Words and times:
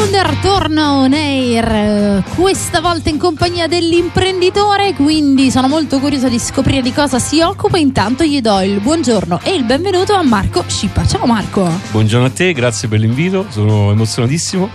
Sounder 0.00 0.34
torna 0.40 0.94
on 0.94 1.12
air, 1.12 2.22
questa 2.34 2.80
volta 2.80 3.10
in 3.10 3.18
compagnia 3.18 3.66
dell'imprenditore, 3.66 4.94
quindi 4.94 5.50
sono 5.50 5.68
molto 5.68 5.98
curiosa 5.98 6.26
di 6.30 6.38
scoprire 6.38 6.80
di 6.80 6.90
cosa 6.90 7.18
si 7.18 7.42
occupa. 7.42 7.76
Intanto 7.76 8.24
gli 8.24 8.40
do 8.40 8.60
il 8.60 8.80
buongiorno 8.80 9.40
e 9.42 9.52
il 9.52 9.64
benvenuto 9.64 10.14
a 10.14 10.22
Marco 10.22 10.64
Scippa. 10.66 11.06
Ciao 11.06 11.26
Marco. 11.26 11.70
Buongiorno 11.90 12.28
a 12.28 12.30
te, 12.30 12.54
grazie 12.54 12.88
per 12.88 12.98
l'invito, 12.98 13.44
sono 13.50 13.90
emozionatissimo. 13.90 14.70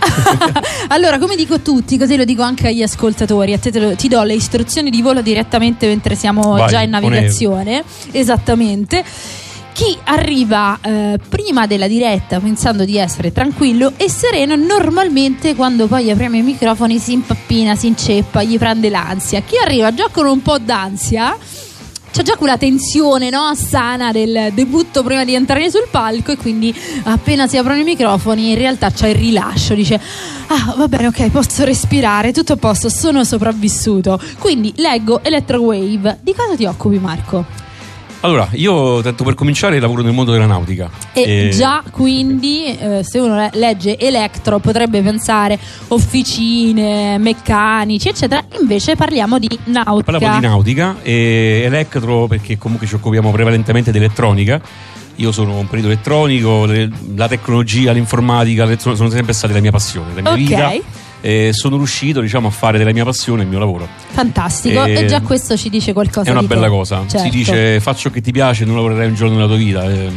allora, 0.88 1.18
come 1.18 1.34
dico 1.34 1.54
a 1.54 1.58
tutti, 1.58 1.98
così 1.98 2.16
lo 2.16 2.24
dico 2.24 2.42
anche 2.42 2.68
agli 2.68 2.82
ascoltatori, 2.82 3.52
a 3.52 3.58
te, 3.58 3.76
lo, 3.80 3.96
ti 3.96 4.06
do 4.06 4.22
le 4.22 4.34
istruzioni 4.34 4.90
di 4.90 5.02
volo 5.02 5.22
direttamente 5.22 5.88
mentre 5.88 6.14
siamo 6.14 6.52
Vai, 6.52 6.68
già 6.68 6.82
in 6.82 6.90
navigazione. 6.90 7.82
Esattamente. 8.12 9.04
Chi 9.76 9.94
arriva 10.04 10.78
eh, 10.80 11.20
prima 11.28 11.66
della 11.66 11.86
diretta 11.86 12.40
pensando 12.40 12.86
di 12.86 12.96
essere 12.96 13.30
tranquillo 13.30 13.92
e 13.98 14.08
sereno, 14.08 14.56
normalmente 14.56 15.54
quando 15.54 15.86
poi 15.86 16.10
apriamo 16.10 16.36
i 16.36 16.40
microfoni 16.40 16.98
si 16.98 17.12
impappina, 17.12 17.76
si 17.76 17.86
inceppa, 17.88 18.42
gli 18.42 18.56
prende 18.56 18.88
l'ansia. 18.88 19.42
Chi 19.42 19.58
arriva 19.62 19.92
già 19.92 20.08
con 20.10 20.24
un 20.24 20.40
po' 20.40 20.56
d'ansia 20.56 21.36
c'è 22.10 22.22
già 22.22 22.36
quella 22.36 22.56
tensione 22.56 23.28
no, 23.28 23.54
sana 23.54 24.12
del 24.12 24.52
debutto 24.54 25.02
prima 25.02 25.26
di 25.26 25.34
entrare 25.34 25.70
sul 25.70 25.88
palco 25.90 26.32
e 26.32 26.38
quindi 26.38 26.74
appena 27.02 27.46
si 27.46 27.58
aprono 27.58 27.78
i 27.78 27.84
microfoni 27.84 28.52
in 28.52 28.56
realtà 28.56 28.90
c'è 28.90 29.08
il 29.08 29.16
rilascio, 29.16 29.74
dice 29.74 30.00
ah 30.46 30.74
va 30.74 30.88
bene 30.88 31.08
ok 31.08 31.28
posso 31.28 31.64
respirare, 31.66 32.32
tutto 32.32 32.54
a 32.54 32.56
posto, 32.56 32.88
sono 32.88 33.24
sopravvissuto. 33.24 34.18
Quindi 34.38 34.72
leggo 34.76 35.22
Electrowave, 35.22 36.20
di 36.22 36.34
cosa 36.34 36.56
ti 36.56 36.64
occupi 36.64 36.98
Marco? 36.98 37.65
Allora, 38.20 38.48
io 38.52 39.02
tanto 39.02 39.22
per 39.24 39.34
cominciare 39.34 39.78
lavoro 39.78 40.02
nel 40.02 40.12
mondo 40.12 40.32
della 40.32 40.46
nautica. 40.46 40.90
E 41.12 41.50
già 41.52 41.82
quindi 41.90 42.64
eh, 42.76 43.04
se 43.04 43.18
uno 43.20 43.36
le- 43.36 43.50
legge 43.54 43.96
elettro 43.98 44.58
potrebbe 44.58 45.00
pensare 45.02 45.58
officine, 45.88 47.18
meccanici 47.18 48.08
eccetera, 48.08 48.42
invece 48.60 48.96
parliamo 48.96 49.38
di 49.38 49.48
nautica. 49.64 50.10
Parliamo 50.12 50.40
di 50.40 50.46
nautica 50.46 50.96
e 51.02 51.62
elettro 51.66 52.26
perché 52.26 52.58
comunque 52.58 52.86
ci 52.86 52.94
occupiamo 52.94 53.30
prevalentemente 53.30 53.92
di 53.92 53.98
elettronica. 53.98 54.60
Io 55.16 55.32
sono 55.32 55.56
un 55.58 55.66
perito 55.66 55.86
elettronico, 55.88 56.64
le- 56.66 56.90
la 57.14 57.28
tecnologia, 57.28 57.92
l'informatica 57.92 58.64
le- 58.64 58.78
sono 58.78 59.08
sempre 59.08 59.32
state 59.32 59.52
la 59.54 59.60
mia 59.60 59.70
passione, 59.70 60.12
la 60.14 60.20
mia 60.20 60.30
Ok. 60.32 60.36
vita. 60.36 60.72
E 61.26 61.50
sono 61.52 61.76
riuscito 61.76 62.20
diciamo, 62.20 62.46
a 62.46 62.50
fare 62.52 62.78
della 62.78 62.92
mia 62.92 63.02
passione 63.04 63.42
il 63.42 63.48
mio 63.48 63.58
lavoro. 63.58 63.88
Fantastico, 64.10 64.84
E- 64.84 64.92
e 64.92 65.06
già 65.06 65.20
questo 65.22 65.56
ci 65.56 65.68
dice 65.68 65.92
qualcosa 65.92 66.28
È 66.28 66.30
una 66.30 66.42
di 66.42 66.46
te. 66.46 66.54
bella 66.54 66.68
cosa. 66.68 67.02
Certo. 67.04 67.18
Si 67.18 67.30
dice 67.30 67.80
faccio 67.80 68.10
che 68.10 68.20
ti 68.20 68.30
piace, 68.30 68.64
non 68.64 68.76
lavorerai 68.76 69.08
un 69.08 69.14
giorno 69.16 69.34
nella 69.34 69.48
tua 69.48 69.56
vita. 69.56 69.90
Eh, 69.90 70.12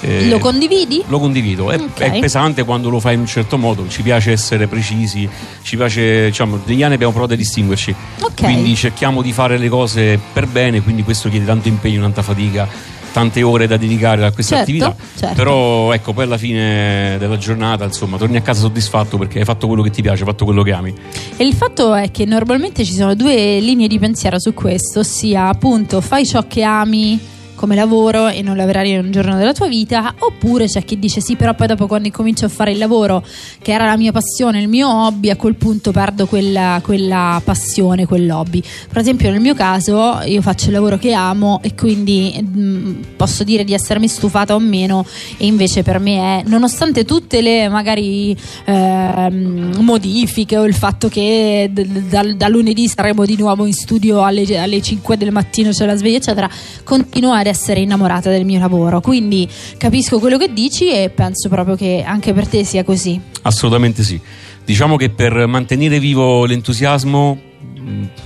eh, 0.00 0.28
Lo 0.30 0.38
condividi? 0.38 1.02
Lo 1.08 1.18
condivido, 1.18 1.70
è, 1.70 1.76
Ok. 1.78 1.98
è 2.00 2.18
pesante 2.18 2.64
quando 2.64 2.88
lo 2.88 2.98
fai 2.98 3.12
in 3.14 3.20
un 3.20 3.26
certo 3.26 3.58
modo, 3.58 3.86
ci 3.88 4.00
piace 4.00 4.30
essere 4.32 4.66
precisi, 4.68 5.28
ci 5.60 5.76
piace, 5.76 6.26
diciamo, 6.28 6.58
negli 6.64 6.82
anni 6.82 6.94
abbiamo 6.94 7.12
provato 7.12 7.34
a 7.34 7.36
distinguerci, 7.36 7.94
Ok. 8.20 8.42
quindi 8.44 8.74
cerchiamo 8.74 9.20
di 9.20 9.32
fare 9.32 9.58
le 9.58 9.68
cose 9.68 10.18
per 10.32 10.46
bene, 10.46 10.80
quindi 10.82 11.02
questo 11.02 11.28
chiede 11.28 11.44
tanto 11.44 11.68
impegno, 11.68 12.00
tanta 12.00 12.22
fatica, 12.22 12.66
tante 13.12 13.42
ore 13.42 13.66
da 13.66 13.76
dedicare 13.76 14.24
a 14.24 14.32
questa 14.32 14.56
Certo, 14.56 14.70
attività, 14.70 14.96
certo. 15.16 15.34
però 15.34 15.92
ecco, 15.92 16.12
poi 16.12 16.24
alla 16.24 16.38
fine 16.38 17.16
della 17.18 17.36
giornata, 17.36 17.84
insomma, 17.84 18.16
torni 18.16 18.36
a 18.36 18.42
casa 18.42 18.60
soddisfatto 18.60 19.18
perché 19.18 19.38
hai 19.40 19.44
fatto 19.44 19.66
quello 19.66 19.82
che 19.82 19.90
ti 19.90 20.02
piace, 20.02 20.22
hai 20.22 20.28
fatto 20.28 20.44
quello 20.44 20.62
che 20.62 20.72
ami. 20.72 20.94
E 21.36 21.44
il 21.44 21.54
fatto 21.54 21.94
è 21.94 22.10
che 22.10 22.24
normalmente 22.24 22.84
ci 22.84 22.94
sono 22.94 23.14
due 23.14 23.60
linee 23.60 23.88
di 23.88 23.98
pensiero 23.98 24.38
su 24.38 24.54
questo, 24.54 25.00
ossia 25.00 25.48
appunto 25.48 26.00
fai 26.00 26.26
ciò 26.26 26.46
che 26.46 26.62
ami 26.62 27.36
come 27.58 27.74
lavoro 27.74 28.28
e 28.28 28.40
non 28.40 28.56
lavorerai 28.56 28.96
un 28.98 29.10
giorno 29.10 29.36
della 29.36 29.52
tua 29.52 29.66
vita, 29.66 30.14
oppure 30.16 30.66
c'è 30.66 30.84
chi 30.84 30.98
dice 30.98 31.20
sì, 31.20 31.34
però 31.34 31.54
poi 31.54 31.66
dopo 31.66 31.88
quando 31.88 32.06
incomincio 32.06 32.46
a 32.46 32.48
fare 32.48 32.70
il 32.70 32.78
lavoro 32.78 33.22
che 33.60 33.72
era 33.72 33.84
la 33.84 33.96
mia 33.96 34.12
passione, 34.12 34.60
il 34.60 34.68
mio 34.68 34.88
hobby, 34.88 35.28
a 35.28 35.36
quel 35.36 35.56
punto 35.56 35.90
perdo 35.90 36.26
quella, 36.26 36.80
quella 36.82 37.42
passione, 37.44 38.06
quell'hobby. 38.06 38.62
Per 38.88 38.98
esempio 38.98 39.30
nel 39.30 39.40
mio 39.40 39.54
caso 39.54 40.20
io 40.24 40.40
faccio 40.40 40.66
il 40.66 40.72
lavoro 40.72 40.96
che 40.98 41.12
amo 41.12 41.58
e 41.62 41.74
quindi 41.74 42.40
mm, 42.40 43.02
posso 43.16 43.42
dire 43.42 43.64
di 43.64 43.74
essermi 43.74 44.06
stufata 44.06 44.54
o 44.54 44.60
meno 44.60 45.04
e 45.36 45.46
invece 45.46 45.82
per 45.82 45.98
me 45.98 46.40
è, 46.40 46.42
nonostante 46.46 47.04
tutte 47.04 47.40
le 47.40 47.68
magari 47.68 48.36
ehm, 48.64 49.78
modifiche 49.80 50.56
o 50.56 50.64
il 50.64 50.74
fatto 50.74 51.08
che 51.08 51.68
d- 51.72 51.84
d- 51.84 52.08
dal- 52.08 52.36
da 52.36 52.46
lunedì 52.46 52.86
saremo 52.86 53.24
di 53.24 53.36
nuovo 53.36 53.66
in 53.66 53.72
studio 53.72 54.22
alle, 54.22 54.58
alle 54.58 54.80
5 54.80 55.16
del 55.16 55.32
mattino 55.32 55.70
c'è 55.70 55.86
la 55.86 55.96
sveglia 55.96 56.18
eccetera 56.18 56.48
continuo 56.84 57.32
ad 57.32 57.46
essere 57.48 57.80
innamorata 57.80 58.30
del 58.30 58.44
mio 58.44 58.58
lavoro 58.58 59.00
quindi 59.00 59.48
capisco 59.76 60.18
quello 60.18 60.38
che 60.38 60.52
dici 60.52 60.90
e 60.90 61.10
penso 61.10 61.48
proprio 61.48 61.74
che 61.74 62.04
anche 62.06 62.32
per 62.32 62.46
te 62.46 62.64
sia 62.64 62.84
così 62.84 63.20
Assolutamente 63.48 64.02
sì. 64.02 64.20
Diciamo 64.64 64.96
che 64.96 65.08
per 65.08 65.46
mantenere 65.46 65.98
vivo 65.98 66.44
l'entusiasmo, 66.44 67.40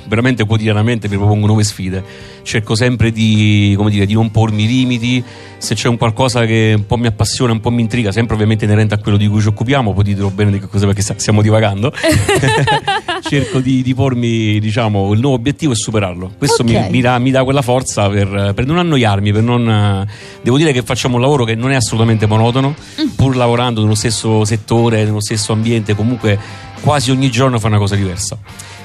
veramente 0.07 0.45
quotidianamente 0.45 1.09
mi 1.09 1.17
propongo 1.17 1.47
nuove 1.47 1.65
sfide. 1.65 2.03
Cerco 2.43 2.75
sempre 2.75 3.13
di, 3.13 3.75
come 3.77 3.91
dire, 3.91 4.07
di 4.07 4.15
non 4.15 4.31
pormi 4.31 4.67
limiti. 4.67 5.23
Se 5.59 5.75
c'è 5.75 5.89
un 5.89 5.97
qualcosa 5.97 6.45
che 6.45 6.75
un 6.77 6.87
po' 6.87 6.97
mi 6.97 7.07
appassiona, 7.07 7.53
un 7.53 7.61
po' 7.61 7.71
mi 7.71 7.83
intriga, 7.83 8.11
sempre 8.11 8.35
ovviamente 8.35 8.65
inerente 8.65 8.95
a 8.95 8.99
quello 8.99 9.17
di 9.17 9.29
cui 9.29 9.41
ci 9.41 9.47
occupiamo, 9.47 9.93
poi 9.93 10.03
dirò 10.03 10.29
bene 10.29 10.51
di 10.51 10.59
che 10.59 10.67
cosa 10.67 10.87
perché 10.87 11.03
stiamo 11.03 11.41
divagando. 11.41 11.93
Cerco 13.23 13.61
di, 13.61 13.83
di 13.83 13.95
pormi, 13.95 14.59
diciamo, 14.59 15.13
il 15.13 15.21
nuovo 15.21 15.37
obiettivo 15.37 15.73
e 15.73 15.77
superarlo. 15.77 16.33
Questo 16.37 16.63
Ok. 16.63 16.71
mi, 16.71 16.91
mi 16.91 17.01
dà, 17.01 17.19
mi 17.19 17.31
dà 17.31 17.45
quella 17.45 17.63
forza 17.63 18.09
per, 18.09 18.53
per 18.55 18.67
non 18.67 18.79
annoiarmi, 18.79 19.33
per 19.33 19.43
non. 19.43 20.07
Devo 20.43 20.57
dire 20.57 20.73
che 20.73 20.83
facciamo 20.83 21.17
un 21.17 21.21
lavoro 21.21 21.45
che 21.45 21.55
non 21.55 21.71
è 21.71 21.77
assolutamente 21.77 22.27
monotono, 22.27 22.75
pur 23.15 23.37
lavorando 23.37 23.83
nello 23.83 23.95
stesso 23.95 24.45
settore, 24.45 25.05
nello 25.05 25.21
stesso 25.21 25.53
ambiente, 25.53 25.95
comunque 25.95 26.39
quasi 26.83 27.11
ogni 27.11 27.31
giorno 27.31 27.59
fa 27.59 27.69
una 27.69 27.79
cosa 27.79 27.95
diversa. 27.97 28.37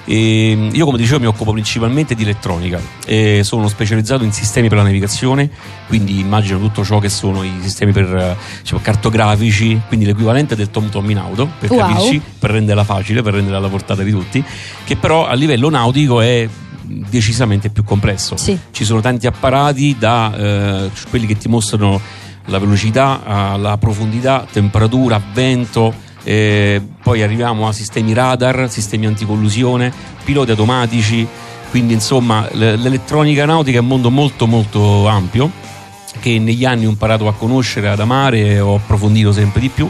E 0.09 0.69
io 0.71 0.85
come 0.85 0.97
dicevo 0.97 1.19
mi 1.19 1.25
occupo 1.25 1.51
principalmente 1.51 2.15
di 2.15 2.23
elettronica 2.23 2.79
e 3.05 3.41
sono 3.43 3.67
specializzato 3.67 4.23
in 4.23 4.31
sistemi 4.31 4.69
per 4.69 4.77
la 4.77 4.83
navigazione 4.85 5.49
quindi 5.89 6.17
immagino 6.19 6.59
tutto 6.59 6.85
ciò 6.85 6.99
che 6.99 7.09
sono 7.09 7.43
i 7.43 7.51
sistemi 7.61 7.91
per, 7.91 8.15
eh, 8.15 8.37
diciamo, 8.61 8.79
cartografici 8.81 9.81
quindi 9.89 10.05
l'equivalente 10.05 10.55
del 10.55 10.71
tom 10.71 10.87
tom 10.87 11.09
in 11.09 11.17
auto 11.17 11.49
per 11.59 11.71
Wow. 11.71 11.79
capirci 11.79 12.21
per 12.39 12.51
renderla 12.51 12.85
facile 12.85 13.21
per 13.21 13.33
renderla 13.33 13.57
alla 13.57 13.67
portata 13.67 14.01
di 14.01 14.11
tutti 14.11 14.41
che 14.85 14.95
però 14.95 15.27
a 15.27 15.33
livello 15.33 15.69
nautico 15.69 16.21
è 16.21 16.47
decisamente 16.83 17.69
più 17.69 17.83
complesso 17.83 18.37
Sì. 18.37 18.57
ci 18.71 18.85
sono 18.85 19.01
tanti 19.01 19.27
apparati 19.27 19.97
da 19.99 20.33
eh, 20.85 20.89
quelli 21.09 21.25
che 21.25 21.35
ti 21.35 21.49
mostrano 21.49 21.99
la 22.45 22.59
velocità, 22.59 23.55
eh, 23.55 23.57
la 23.59 23.77
profondità, 23.77 24.47
temperatura, 24.49 25.21
vento, 25.33 25.93
eh, 26.27 26.81
poi 27.01 27.21
arriviamo 27.21 27.69
a 27.69 27.71
sistemi 27.71 28.13
radar, 28.13 28.69
sistemi 28.69 29.05
anticollusione, 29.05 29.93
piloti 30.25 30.51
automatici, 30.51 31.25
quindi 31.69 31.93
insomma 31.93 32.45
l'elettronica 32.51 33.45
nautica 33.45 33.77
è 33.77 33.79
un 33.79 33.87
mondo 33.87 34.11
molto 34.11 34.45
molto 34.45 35.07
ampio 35.07 35.49
che 36.19 36.37
negli 36.37 36.65
anni 36.65 36.85
ho 36.85 36.89
imparato 36.89 37.29
a 37.29 37.33
conoscere, 37.33 37.87
ad 37.87 38.01
amare 38.01 38.59
ho 38.59 38.75
approfondito 38.75 39.31
sempre 39.31 39.61
di 39.61 39.69
più. 39.69 39.89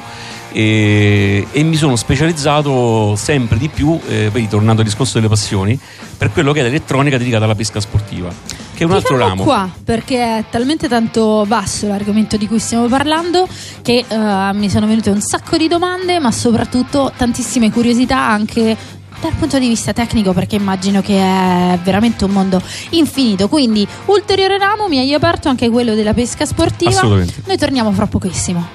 E, 0.51 1.47
e 1.51 1.63
mi 1.63 1.75
sono 1.75 1.95
specializzato 1.95 3.15
sempre 3.15 3.57
di 3.57 3.67
più, 3.67 3.99
eh, 4.07 4.29
poi 4.31 4.47
tornando 4.47 4.81
al 4.81 4.87
discorso 4.87 5.15
delle 5.15 5.29
passioni, 5.29 5.77
per 6.17 6.31
quello 6.31 6.51
che 6.51 6.59
è 6.59 6.63
l'elettronica 6.63 7.17
dedicata 7.17 7.45
alla 7.45 7.55
pesca 7.55 7.79
sportiva, 7.79 8.31
che 8.77 8.83
un 8.85 8.91
altro 8.91 9.15
Chiudiamo 9.15 9.29
ramo. 9.31 9.43
qua 9.43 9.69
perché 9.83 10.37
è 10.37 10.43
talmente 10.51 10.87
tanto 10.87 11.43
vasto 11.47 11.87
l'argomento 11.87 12.37
di 12.37 12.47
cui 12.47 12.59
stiamo 12.59 12.85
parlando 12.85 13.47
che 13.81 14.05
eh, 14.07 14.53
mi 14.53 14.69
sono 14.69 14.85
venute 14.85 15.09
un 15.09 15.19
sacco 15.19 15.57
di 15.57 15.67
domande 15.67 16.19
ma 16.19 16.31
soprattutto 16.31 17.11
tantissime 17.17 17.71
curiosità 17.71 18.19
anche 18.19 18.77
dal 19.19 19.31
punto 19.33 19.57
di 19.57 19.67
vista 19.67 19.93
tecnico 19.93 20.31
perché 20.31 20.57
immagino 20.57 21.01
che 21.01 21.17
è 21.17 21.79
veramente 21.83 22.23
un 22.23 22.31
mondo 22.31 22.61
infinito 22.91 23.47
quindi 23.49 23.87
ulteriore 24.05 24.59
ramo 24.59 24.87
mi 24.87 24.99
hai 24.99 25.11
aperto 25.11 25.49
anche 25.49 25.69
quello 25.69 25.95
della 25.95 26.13
pesca 26.13 26.45
sportiva 26.45 26.91
Assolutamente. 26.91 27.41
noi 27.47 27.57
torniamo 27.57 27.91
fra 27.93 28.05
pochissimo 28.05 28.67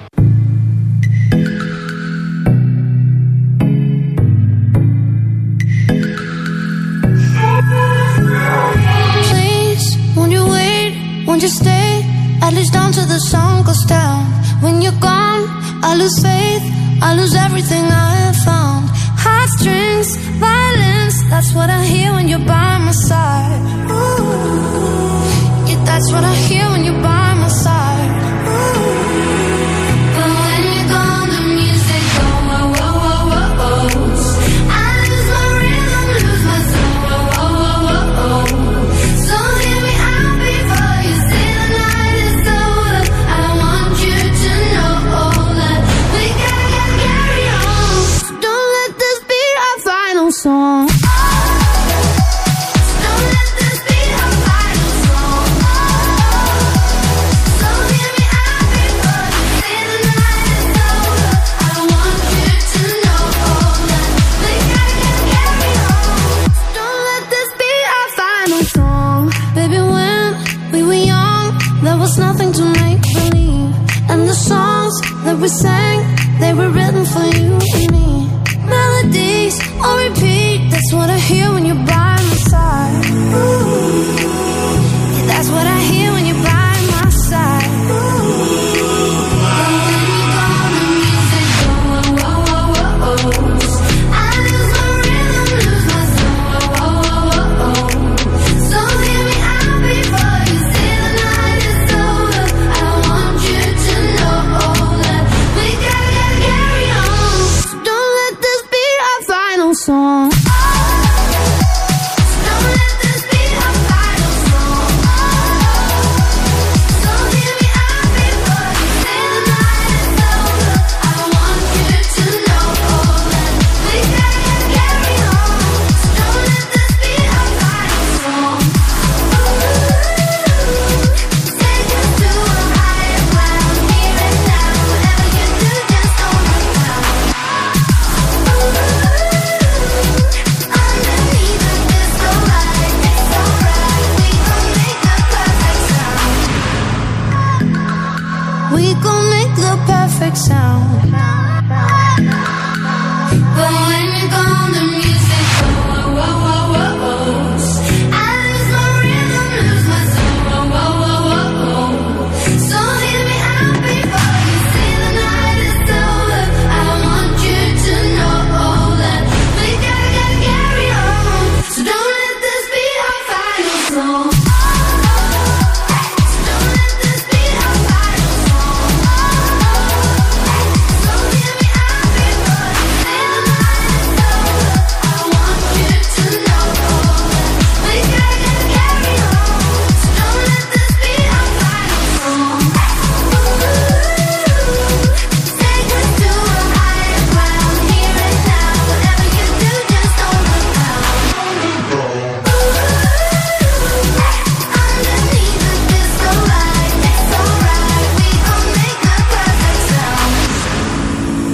Won't 11.33 11.45
you 11.45 11.49
stay? 11.49 12.05
At 12.43 12.53
least 12.53 12.75
until 12.75 13.07
the 13.07 13.19
sun 13.19 13.65
goes 13.65 13.87
down. 13.87 14.27
When 14.61 14.83
you're 14.83 15.01
gone, 15.01 15.49
I 15.83 15.95
lose 15.97 16.19
faith. 16.21 16.63
I 17.01 17.15
lose 17.15 17.35
everything 17.35 17.85
I 17.87 18.11
have 18.27 18.37
found. 18.45 18.91
Heartstrings, 19.17 20.15
violence. 20.37 21.17
That's 21.31 21.55
what 21.55 21.71
I 21.71 21.87
hear 21.87 22.13
when 22.13 22.29
you're 22.29 22.47
by 22.55 22.77
my 22.77 22.93
side. 22.93 23.63
Ooh. 23.89 25.71
Yeah, 25.71 25.83
that's 25.89 26.13
what 26.13 26.23
I 26.23 26.35
hear 26.35 26.69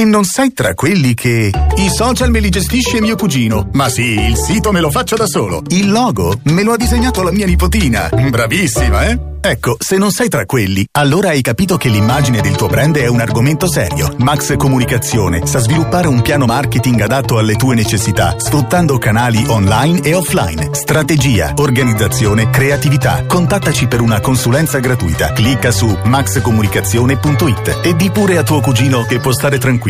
Se 0.00 0.06
non 0.06 0.24
sei 0.24 0.54
tra 0.54 0.72
quelli 0.72 1.12
che. 1.12 1.52
I 1.76 1.90
social 1.90 2.30
me 2.30 2.40
li 2.40 2.48
gestisce 2.48 3.02
mio 3.02 3.16
cugino. 3.16 3.68
Ma 3.74 3.90
sì, 3.90 4.18
il 4.18 4.34
sito 4.34 4.72
me 4.72 4.80
lo 4.80 4.90
faccio 4.90 5.14
da 5.14 5.26
solo. 5.26 5.62
Il 5.68 5.90
logo 5.90 6.40
me 6.44 6.62
lo 6.62 6.72
ha 6.72 6.78
disegnato 6.78 7.22
la 7.22 7.30
mia 7.30 7.44
nipotina. 7.44 8.08
Bravissima, 8.08 9.08
eh? 9.08 9.28
Ecco, 9.42 9.76
se 9.78 9.96
non 9.96 10.10
sei 10.10 10.28
tra 10.28 10.44
quelli, 10.44 10.86
allora 10.92 11.30
hai 11.30 11.40
capito 11.40 11.78
che 11.78 11.88
l'immagine 11.88 12.42
del 12.42 12.56
tuo 12.56 12.66
brand 12.66 12.98
è 12.98 13.06
un 13.06 13.20
argomento 13.20 13.66
serio. 13.66 14.14
Max 14.18 14.54
Comunicazione 14.56 15.46
sa 15.46 15.60
sviluppare 15.60 16.08
un 16.08 16.20
piano 16.20 16.44
marketing 16.44 17.00
adatto 17.00 17.38
alle 17.38 17.54
tue 17.54 17.74
necessità, 17.74 18.34
sfruttando 18.38 18.98
canali 18.98 19.42
online 19.48 20.02
e 20.02 20.12
offline. 20.12 20.68
Strategia, 20.72 21.54
organizzazione, 21.56 22.50
creatività. 22.50 23.24
Contattaci 23.26 23.86
per 23.86 24.02
una 24.02 24.20
consulenza 24.20 24.78
gratuita. 24.78 25.32
Clicca 25.32 25.70
su 25.70 25.86
maxcomunicazione.it 26.04 27.78
e 27.82 27.96
di 27.96 28.10
pure 28.10 28.36
a 28.36 28.42
tuo 28.42 28.60
cugino 28.60 29.04
che 29.04 29.20
può 29.20 29.32
stare 29.32 29.56
tranquillo. 29.56 29.89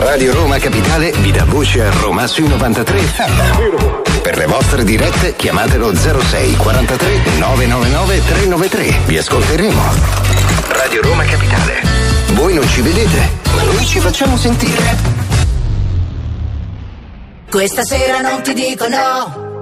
Radio 0.00 0.32
Roma 0.32 0.56
Capitale 0.56 1.12
vi 1.20 1.30
dà 1.30 1.44
voce 1.44 1.82
a 1.82 1.90
Roma 1.90 2.26
sui 2.26 2.48
93 2.48 2.98
FM. 3.00 4.20
Per 4.22 4.36
le 4.38 4.46
vostre 4.46 4.82
dirette 4.82 5.36
chiamatelo 5.36 5.94
06 5.94 6.56
43 6.56 7.20
999 7.38 8.24
393. 8.24 8.94
Vi 9.04 9.18
ascolteremo. 9.18 9.82
Radio 10.68 11.02
Roma 11.02 11.24
Capitale. 11.24 11.82
Voi 12.32 12.54
non 12.54 12.66
ci 12.68 12.80
vedete, 12.80 13.30
ma 13.54 13.62
noi 13.62 13.84
ci 13.84 14.00
facciamo 14.00 14.38
sentire. 14.38 14.96
Questa 17.50 17.84
sera 17.84 18.20
non 18.20 18.42
ti 18.42 18.54
dico 18.54 18.88
no. 18.88 19.60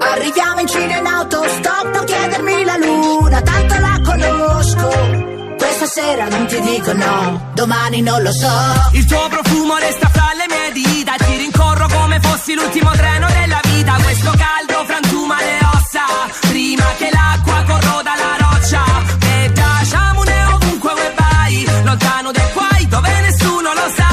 Arriviamo 0.00 0.60
in 0.60 0.66
Cina 0.66 0.96
in 0.96 1.06
autostop, 1.06 1.94
non 1.94 2.04
chiedermi 2.06 2.64
la 2.64 2.76
luna, 2.78 3.42
tanto 3.42 3.74
la 3.78 4.00
conosco. 4.02 5.37
Questa 5.58 5.86
sera 5.86 6.28
non 6.28 6.46
ti 6.46 6.60
dico 6.60 6.92
no, 6.92 7.50
domani 7.54 8.00
non 8.00 8.22
lo 8.22 8.32
so. 8.32 8.48
Il 8.92 9.04
tuo 9.06 9.26
profumo 9.28 9.76
resta 9.76 10.08
fra 10.08 10.30
le 10.34 10.46
mie 10.48 10.72
dita 10.72 11.14
Ti 11.16 11.36
rincorro 11.36 11.88
come 11.88 12.20
fossi 12.20 12.54
l'ultimo 12.54 12.90
treno 12.92 13.26
della 13.28 13.60
vita. 13.64 13.96
Questo 14.02 14.30
caldo 14.30 14.84
frantuma 14.86 15.36
le 15.38 15.58
ossa 15.74 16.04
Prima 16.48 16.84
che 16.96 17.10
l'acqua 17.12 17.64
corroda 17.66 18.12
la 18.14 18.36
roccia. 18.38 18.84
E 19.20 19.50
piacciamone 19.52 20.44
ovunque 20.54 20.92
vuoi 20.94 21.12
vai 21.16 21.66
Lontano 21.84 22.30
dai 22.30 22.52
guai 22.52 22.86
dove 22.86 23.20
nessuno 23.20 23.72
lo 23.74 23.92
sa. 23.96 24.12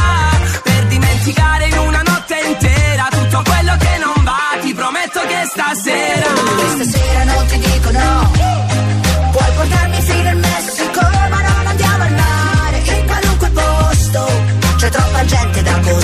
Per 0.64 0.86
dimenticare 0.88 1.68
in 1.68 1.78
una 1.78 2.02
notte 2.02 2.36
intera 2.44 3.08
Tutto 3.12 3.44
quello 3.44 3.76
che 3.78 3.98
non 4.00 4.24
va 4.24 4.58
Ti 4.62 4.74
prometto 4.74 5.20
che 5.28 5.46
stasera. 5.46 6.28
Questa 6.58 6.84
sera 6.98 7.05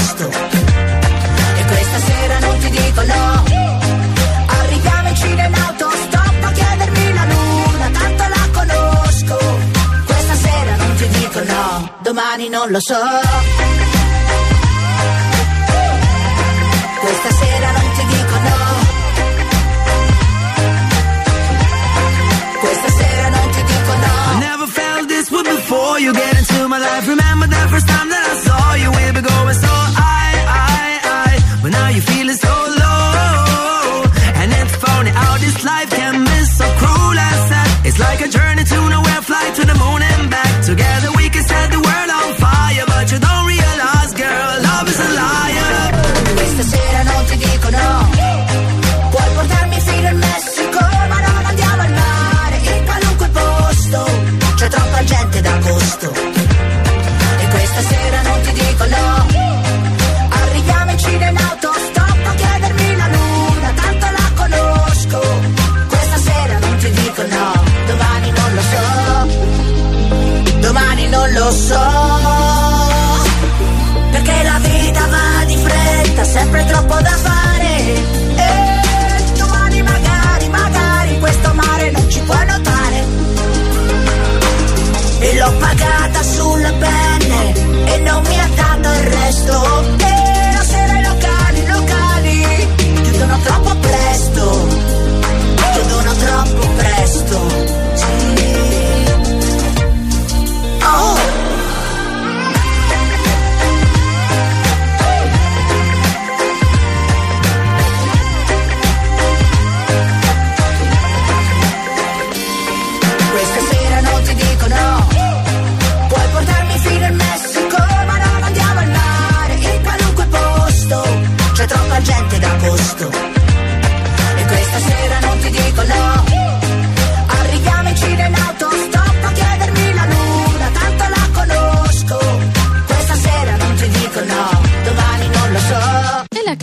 posto. 0.01 0.29
E 1.59 1.65
questa 1.65 1.99
sera 1.99 2.39
non 2.39 2.57
ti 2.59 2.69
dico 2.69 3.01
no. 3.03 3.43
Arriviamo 4.47 5.07
in 5.09 5.15
cinema 5.15 5.57
autostop 5.67 6.43
a 6.43 6.51
chiedermi 6.51 7.13
la 7.13 7.25
luna, 7.25 7.89
tanto 7.99 8.23
la 8.35 8.49
conosco. 8.57 9.37
Questa 10.05 10.35
sera 10.35 10.75
non 10.75 10.95
ti 10.95 11.07
dico 11.07 11.43
no, 11.43 11.91
domani 12.01 12.49
non 12.49 12.69
lo 12.69 12.79
so. 12.79 12.99
Questa 16.99 17.31
sera 17.31 17.71
non 17.71 17.91
ti 17.95 18.05
dico 18.05 18.35
no. 18.47 18.59
Questa 22.59 22.89
sera 22.89 23.29
non 23.29 23.49
ti 23.49 23.63
dico 23.63 23.93
no. 24.05 24.13
I 24.33 24.39
never 24.39 24.67
felt 24.67 25.07
this 25.07 25.31
way 25.31 25.43
before 25.43 25.99
you 25.99 26.13
get 26.13 26.37
into 26.37 26.67
my 26.67 26.77
life. 26.77 27.07
Remember 27.07 27.47
the 27.47 27.67
first 27.69 27.87
time 27.87 28.09
that 28.09 28.23
I 28.31 28.35
saw 28.45 28.73
you, 28.75 28.89
we 28.91 29.11
were 29.11 29.21
going 29.21 29.55
so 29.55 29.70
a 38.23 38.27
journey 38.27 38.63
to 38.63 38.89
nowhere, 38.89 39.21
fly 39.21 39.51
to 39.55 39.65
the 39.65 39.73
moon 39.75 40.01
and 40.01 40.29
back. 40.29 40.63
Together 40.63 41.20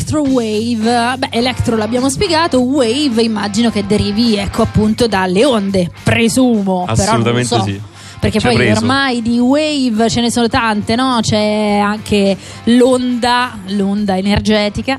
Electro 0.09 0.23
Wave, 0.23 1.17
beh, 1.19 1.29
Electro 1.33 1.77
l'abbiamo 1.77 2.09
spiegato, 2.09 2.61
Wave 2.61 3.21
immagino 3.21 3.71
che 3.71 3.85
derivi, 3.85 4.37
ecco 4.37 4.63
appunto 4.63 5.07
dalle 5.07 5.45
onde, 5.45 5.91
presumo, 6.03 6.87
Assolutamente 6.89 7.57
so. 7.57 7.63
sì. 7.63 7.79
Perché 8.21 8.41
poi 8.41 8.57
preso. 8.57 8.81
ormai 8.81 9.23
di 9.23 9.39
wave 9.39 10.09
ce 10.11 10.21
ne 10.21 10.31
sono 10.31 10.49
tante, 10.49 10.97
no? 10.97 11.19
C'è 11.23 11.79
anche 11.79 12.37
l'onda, 12.65 13.59
l'onda 13.69 14.17
energetica, 14.17 14.97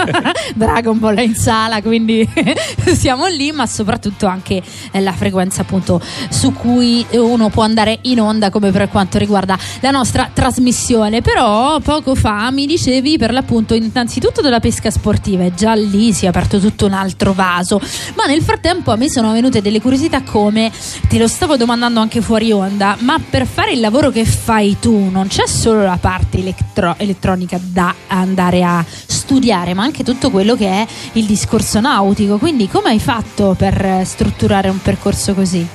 Dragon 0.54 0.98
Ball 0.98 1.16
è 1.16 1.22
in 1.22 1.34
sala, 1.34 1.80
quindi 1.80 2.28
siamo 2.94 3.26
lì, 3.26 3.50
ma 3.52 3.66
soprattutto 3.66 4.26
anche 4.26 4.62
eh, 4.90 5.00
la 5.00 5.12
frequenza 5.12 5.62
appunto 5.62 6.00
su 6.28 6.52
cui 6.52 7.04
uno 7.12 7.48
può 7.48 7.62
andare 7.62 7.98
in 8.02 8.20
onda 8.20 8.50
come 8.50 8.70
per 8.70 8.88
quanto 8.88 9.18
riguarda 9.18 9.58
la 9.80 9.90
nostra 9.90 10.30
trasmissione. 10.32 11.22
Però 11.22 11.80
poco 11.80 12.14
fa 12.14 12.50
mi 12.50 12.66
dicevi 12.66 13.16
per 13.16 13.32
l'appunto 13.32 13.74
innanzitutto 13.74 14.40
della 14.40 14.60
pesca 14.60 14.90
sportiva 14.90 15.44
e 15.44 15.54
già 15.54 15.72
lì 15.74 16.12
si 16.12 16.26
è 16.26 16.28
aperto 16.28 16.58
tutto 16.58 16.86
un 16.86 16.92
altro 16.92 17.32
vaso, 17.32 17.80
ma 18.16 18.26
nel 18.26 18.42
frattempo 18.42 18.90
a 18.90 18.96
me 18.96 19.08
sono 19.08 19.32
venute 19.32 19.62
delle 19.62 19.80
curiosità 19.80 20.22
come 20.22 20.70
te 21.08 21.18
lo 21.18 21.26
stavo 21.26 21.56
domandando 21.56 22.00
anche 22.00 22.20
fuori 22.20 22.49
onda, 22.52 22.96
ma 23.00 23.18
per 23.18 23.46
fare 23.46 23.72
il 23.72 23.80
lavoro 23.80 24.10
che 24.10 24.24
fai 24.24 24.76
tu 24.80 25.08
non 25.10 25.26
c'è 25.28 25.46
solo 25.46 25.82
la 25.82 25.98
parte 26.00 26.38
elettro- 26.38 26.94
elettronica 26.98 27.58
da 27.62 27.94
andare 28.08 28.62
a 28.62 28.84
studiare, 28.86 29.74
ma 29.74 29.82
anche 29.82 30.02
tutto 30.04 30.30
quello 30.30 30.56
che 30.56 30.66
è 30.68 30.86
il 31.12 31.24
discorso 31.26 31.80
nautico. 31.80 32.38
Quindi 32.38 32.68
come 32.68 32.90
hai 32.90 33.00
fatto 33.00 33.54
per 33.56 34.02
strutturare 34.04 34.68
un 34.68 34.80
percorso 34.82 35.34
così? 35.34 35.66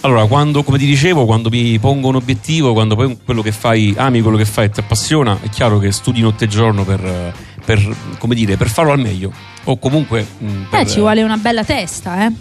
Allora, 0.00 0.26
quando, 0.26 0.62
come 0.62 0.76
ti 0.76 0.84
dicevo, 0.84 1.24
quando 1.24 1.48
mi 1.48 1.78
pongo 1.78 2.08
un 2.08 2.16
obiettivo, 2.16 2.74
quando 2.74 2.94
poi 2.94 3.16
quello 3.24 3.40
che 3.40 3.52
fai, 3.52 3.94
ami 3.96 4.20
quello 4.20 4.36
che 4.36 4.44
fai 4.44 4.66
e 4.66 4.70
ti 4.70 4.80
appassiona, 4.80 5.38
è 5.40 5.48
chiaro 5.48 5.78
che 5.78 5.90
studi 5.92 6.20
notte 6.20 6.44
e 6.44 6.48
giorno 6.48 6.84
per, 6.84 7.32
per, 7.64 7.96
come 8.18 8.34
dire, 8.34 8.58
per 8.58 8.68
farlo 8.68 8.92
al 8.92 8.98
meglio. 9.00 9.32
O 9.64 9.78
comunque. 9.78 10.26
mh, 10.38 10.46
per- 10.68 10.80
Eh, 10.80 10.86
ci 10.86 11.00
vuole 11.00 11.22
una 11.22 11.38
bella 11.38 11.64
testa, 11.64 12.26
eh? 12.26 12.32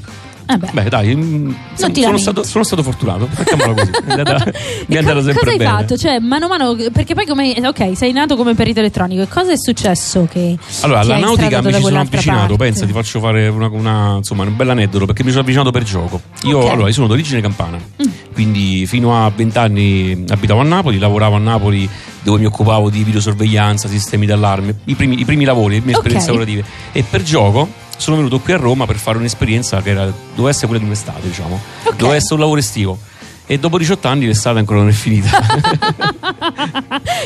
Eh 0.45 0.57
beh. 0.57 0.69
Beh, 0.73 0.89
dai, 0.89 1.15
mh, 1.15 1.55
sono, 1.75 1.93
ti 1.93 2.01
sono 2.01 2.17
stato, 2.17 2.43
sono 2.43 2.63
stato 2.63 2.83
fortunato. 2.83 3.29
Mettiamola 3.37 3.73
così. 3.73 3.91
Mi 4.05 4.13
è 4.13 4.17
andata, 4.17 4.51
mi 4.87 4.95
è 4.95 4.97
andata 4.97 5.17
co- 5.19 5.23
sempre 5.23 5.39
cosa 5.39 5.51
hai 5.51 5.57
bene. 5.57 5.69
fatto? 5.69 5.97
Cioè, 5.97 6.19
mano 6.19 6.45
a 6.45 6.47
mano, 6.49 6.75
perché 6.91 7.13
poi 7.13 7.25
come. 7.25 7.55
Ok, 7.65 7.95
sei 7.95 8.11
nato 8.11 8.35
come 8.35 8.53
perito 8.53 8.79
elettronico. 8.79 9.21
E 9.21 9.27
cosa 9.27 9.51
è 9.51 9.57
successo 9.57 10.27
che. 10.29 10.57
Allora, 10.81 10.99
alla 10.99 11.17
nautica 11.17 11.61
mi 11.61 11.73
ci 11.73 11.81
sono 11.81 11.99
avvicinato, 11.99 12.55
parte? 12.55 12.55
pensa, 12.57 12.85
ti 12.85 12.91
faccio 12.91 13.19
fare 13.19 13.47
una, 13.47 13.67
una- 13.67 14.15
insomma, 14.17 14.43
un 14.43 14.55
bel 14.55 14.69
aneddoto 14.69 15.05
perché 15.05 15.23
mi 15.23 15.29
sono 15.29 15.41
avvicinato 15.41 15.71
per 15.71 15.83
gioco. 15.83 16.21
Io, 16.43 16.57
Ok. 16.57 16.65
Mm. 16.65 16.71
allora, 16.71 16.87
io 16.87 16.93
sono 16.93 17.07
d'origine 17.07 17.39
campana, 17.41 17.77
quindi 18.33 18.85
fino 18.85 19.23
a 19.25 19.31
20 19.33 19.57
anni 19.57 20.25
abitavo 20.27 20.59
a 20.59 20.63
Napoli, 20.63 20.97
lavoravo 20.97 21.35
a 21.35 21.39
Napoli 21.39 21.89
dove 22.21 22.39
mi 22.39 22.45
occupavo 22.45 22.89
di 22.89 23.03
videosorveglianza, 23.03 23.87
sistemi 23.87 24.25
d'allarme, 24.25 24.75
i 24.85 24.95
primi, 24.95 25.19
i 25.19 25.25
primi 25.25 25.43
lavori, 25.45 25.75
le 25.75 25.81
mie 25.81 25.91
Ok. 25.91 25.97
esperienze 25.97 26.27
lavorative. 26.27 26.63
E 26.91 27.03
per 27.09 27.21
gioco 27.23 27.67
sono 27.97 28.17
venuto 28.17 28.39
qui 28.39 28.53
a 28.53 28.57
Roma 28.57 28.85
per 28.85 28.97
fare 28.97 29.17
un'esperienza 29.17 29.81
che 29.81 29.91
era, 29.91 30.05
doveva 30.05 30.49
essere 30.49 30.67
quella 30.67 30.81
di 30.81 30.87
un'estate, 30.87 31.27
diciamo. 31.27 31.59
Ok. 31.83 31.95
Doveva 31.95 32.15
essere 32.15 32.33
un 32.35 32.39
lavoro 32.41 32.59
estivo. 32.59 32.97
E 33.45 33.59
dopo 33.59 33.77
18 33.77 34.07
anni 34.07 34.25
l'estate 34.25 34.59
ancora 34.59 34.79
non 34.79 34.89
è 34.89 34.93
finita. 34.93 35.29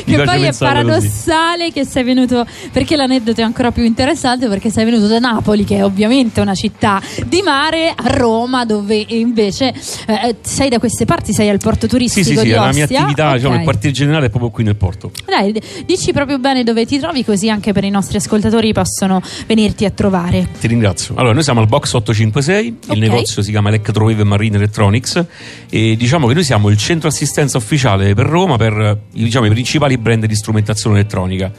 Che 0.04 0.16
poi 0.22 0.36
è 0.38 0.40
pensarla 0.40 0.82
così. 0.82 1.08
paradossale 1.08 1.72
che 1.72 1.84
sei 1.84 2.02
venuto 2.04 2.46
perché 2.72 2.96
l'aneddoto 2.96 3.40
è 3.40 3.44
ancora 3.44 3.70
più 3.72 3.84
interessante 3.84 4.48
perché 4.48 4.70
sei 4.70 4.84
venuto 4.84 5.06
da 5.06 5.18
Napoli 5.18 5.64
che 5.64 5.76
è 5.76 5.84
ovviamente 5.84 6.40
una 6.40 6.54
città 6.54 7.00
di 7.26 7.42
mare 7.42 7.90
a 7.94 8.08
Roma 8.16 8.64
dove 8.64 9.04
invece 9.08 9.72
eh, 10.06 10.36
sei 10.40 10.68
da 10.68 10.78
queste 10.78 11.04
parti 11.04 11.32
sei 11.32 11.48
al 11.48 11.58
porto 11.58 11.82
Sì, 11.82 11.88
turistico 11.88 12.26
sì, 12.28 12.36
sì, 12.36 12.42
di 12.44 12.50
la 12.50 12.72
mia 12.72 12.84
attività, 12.84 13.34
diciamo, 13.34 13.52
Ok. 13.54 13.58
il 13.58 13.64
quartier 13.64 13.92
generale 13.92 14.26
è 14.26 14.30
proprio 14.30 14.50
qui 14.50 14.64
nel 14.64 14.76
porto. 14.76 15.10
Dai, 15.26 15.54
dici 15.84 16.12
proprio 16.12 16.38
bene 16.38 16.64
dove 16.64 16.86
ti 16.86 16.98
trovi 16.98 17.24
così 17.24 17.50
anche 17.50 17.72
per 17.72 17.84
i 17.84 17.90
nostri 17.90 18.16
ascoltatori 18.18 18.72
possono 18.72 19.20
venirti 19.46 19.84
a 19.84 19.90
trovare 19.90 20.48
Ti 20.58 20.66
ringrazio. 20.66 21.14
Allora, 21.16 21.34
noi 21.34 21.42
siamo 21.42 21.60
al 21.60 21.66
box 21.66 21.92
856, 21.92 22.76
Ok. 22.86 22.94
il 22.94 23.00
negozio 23.00 23.42
si 23.42 23.50
chiama 23.50 23.68
Electrowave 23.68 24.24
Marine 24.24 24.56
Electronics 24.56 25.24
e 25.70 25.96
diciamo 25.96 26.06
che 26.16 26.34
noi 26.34 26.44
siamo 26.44 26.70
il 26.70 26.76
centro 26.76 27.08
assistenza 27.08 27.58
ufficiale 27.58 28.14
per 28.14 28.26
Roma 28.26 28.56
per 28.56 28.72
eh, 28.72 28.98
diciamo, 29.12 29.46
i 29.46 29.50
principali 29.50 29.98
brand 29.98 30.24
di 30.24 30.34
strumentazione 30.34 30.98
elettronica. 30.98 31.52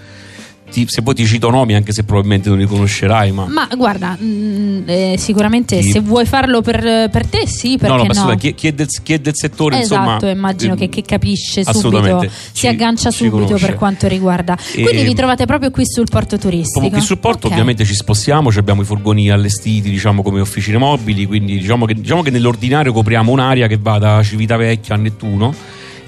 Ti- 0.72 0.86
se 0.88 1.02
poi 1.02 1.16
ti 1.16 1.26
cito 1.26 1.50
nomi, 1.50 1.74
anche 1.74 1.92
se 1.92 2.04
probabilmente 2.04 2.48
non 2.50 2.60
li 2.60 2.66
conoscerai, 2.68 3.32
ma. 3.32 3.46
ma 3.48 3.68
guarda 3.76 4.16
mm, 4.22 4.82
eh, 4.86 5.16
sicuramente 5.18 5.82
Sì. 5.82 5.92
se 5.92 6.00
vuoi 6.00 6.26
farlo 6.26 6.62
per, 6.62 7.10
per 7.10 7.26
te 7.26 7.48
sì 7.48 7.78
perché 7.78 7.96
no, 7.96 8.04
no, 8.14 8.30
no 8.30 8.36
chi, 8.36 8.54
chi 8.54 8.68
è 8.68 8.72
del, 8.74 8.88
chi 9.02 9.14
è 9.14 9.20
del 9.20 9.34
settore, 9.36 9.80
Esatto, 9.80 10.12
insomma. 10.26 10.32
immagino 10.32 10.74
ehm, 10.74 10.80
che, 10.80 10.90
che 10.90 11.02
capisce 11.02 11.64
subito, 11.64 11.70
assolutamente, 11.72 12.30
si 12.30 12.50
ci- 12.54 12.68
aggancia 12.68 13.10
ci 13.10 13.18
subito 13.26 13.46
conosce. 13.46 13.66
per 13.66 13.76
quanto 13.76 14.08
riguarda. 14.08 14.56
E- 14.76 14.84
Quindi 14.84 15.04
vi 15.04 15.14
trovate 15.16 15.46
proprio 15.46 15.72
qui 15.72 15.84
sul 15.86 16.08
porto 16.10 16.38
turistico. 16.38 16.80
Proprio 16.80 16.98
qui 17.00 17.02
sul 17.08 17.18
porto 17.18 17.48
Ok. 17.48 17.54
ovviamente 17.54 17.84
ci 17.86 17.96
spostiamo, 17.96 18.52
ci 18.52 18.60
abbiamo 18.60 18.82
i 18.84 18.86
furgoni 18.86 19.30
allestiti 19.32 19.90
diciamo 19.90 20.22
come 20.22 20.40
officine 20.40 20.78
mobili, 20.78 21.26
quindi 21.26 21.58
diciamo 21.58 21.86
che, 21.86 21.96
diciamo 21.96 22.22
che 22.22 22.30
nell'ordinario 22.30 22.94
copriamo 22.94 23.32
un'area 23.32 23.66
che 23.68 23.78
va 23.82 23.98
da 23.98 24.22
Civitavecchia 24.22 24.94
a 24.96 24.98
Nettuno 25.00 25.54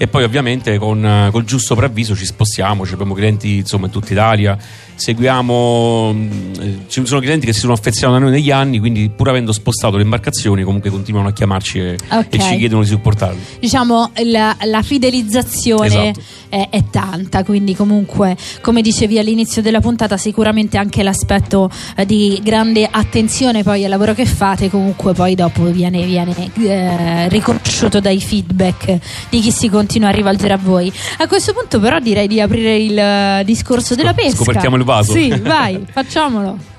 e 0.02 0.08
poi 0.08 0.24
ovviamente 0.24 0.78
con 0.78 1.06
eh, 1.06 1.28
col 1.30 1.44
giusto 1.44 1.76
preavviso 1.76 2.16
ci 2.16 2.24
spostiamo, 2.24 2.84
ci 2.84 2.94
abbiamo 2.94 3.14
clienti 3.14 3.58
insomma 3.58 3.86
in 3.86 3.92
tutta 3.92 4.12
Italia, 4.12 4.58
seguiamo, 4.94 6.12
mh, 6.12 6.28
eh, 6.60 6.78
ci 6.88 7.04
sono 7.06 7.20
clienti 7.20 7.46
che 7.46 7.52
si 7.52 7.60
sono 7.60 7.72
affezionati 7.72 8.20
a 8.20 8.24
noi 8.24 8.32
negli 8.32 8.50
anni, 8.50 8.78
quindi 8.78 9.10
pur 9.14 9.28
avendo 9.28 9.52
spostato 9.52 9.96
le 9.96 10.02
imbarcazioni 10.02 10.62
comunque 10.62 10.90
continuano 10.90 11.28
a 11.28 11.32
chiamarci 11.32 11.78
e, 11.78 11.98
Ok. 12.10 12.26
e 12.30 12.38
ci 12.38 12.56
chiedono 12.56 12.82
di 12.82 12.88
supportarli. 12.88 13.40
Diciamo 13.60 14.10
la, 14.24 14.56
la 14.64 14.82
fidelizzazione 14.82 16.10
Esatto. 16.10 16.20
è, 16.48 16.68
è 16.70 16.84
tanta, 16.90 17.44
quindi 17.44 17.74
comunque 17.74 18.36
come 18.60 18.82
dicevi 18.82 19.18
all'inizio 19.18 19.62
della 19.62 19.80
puntata 19.80 20.16
sicuramente 20.16 20.76
anche 20.78 21.02
l'aspetto 21.02 21.70
eh, 21.96 22.06
di 22.06 22.40
grande 22.42 22.88
attenzione 22.90 23.62
poi 23.62 23.84
al 23.84 23.90
lavoro 23.90 24.14
che 24.14 24.26
fate 24.26 24.70
comunque 24.70 25.12
poi 25.12 25.34
dopo 25.34 25.64
viene, 25.64 26.04
viene, 26.04 26.34
eh, 26.58 27.28
riconosciuto 27.28 28.00
dai 28.00 28.20
feedback 28.20 28.98
di 29.30 29.40
chi 29.40 29.50
si 29.50 29.68
continua 29.68 30.08
a 30.08 30.12
rivolgere 30.12 30.52
a 30.54 30.58
voi. 30.58 30.92
A 31.18 31.26
questo 31.26 31.52
punto 31.52 31.80
però 31.80 31.98
direi 31.98 32.26
di 32.28 32.40
aprire 32.40 32.76
il 32.76 32.98
eh, 32.98 33.42
discorso 33.44 33.94
della 33.94 34.14
pesca. 34.14 34.36
scoperchiamo 34.36 34.76
il 34.82 34.86
vaso. 34.86 35.12
Sì, 35.12 35.28
vai, 35.40 35.84
facciamolo. 35.90 36.70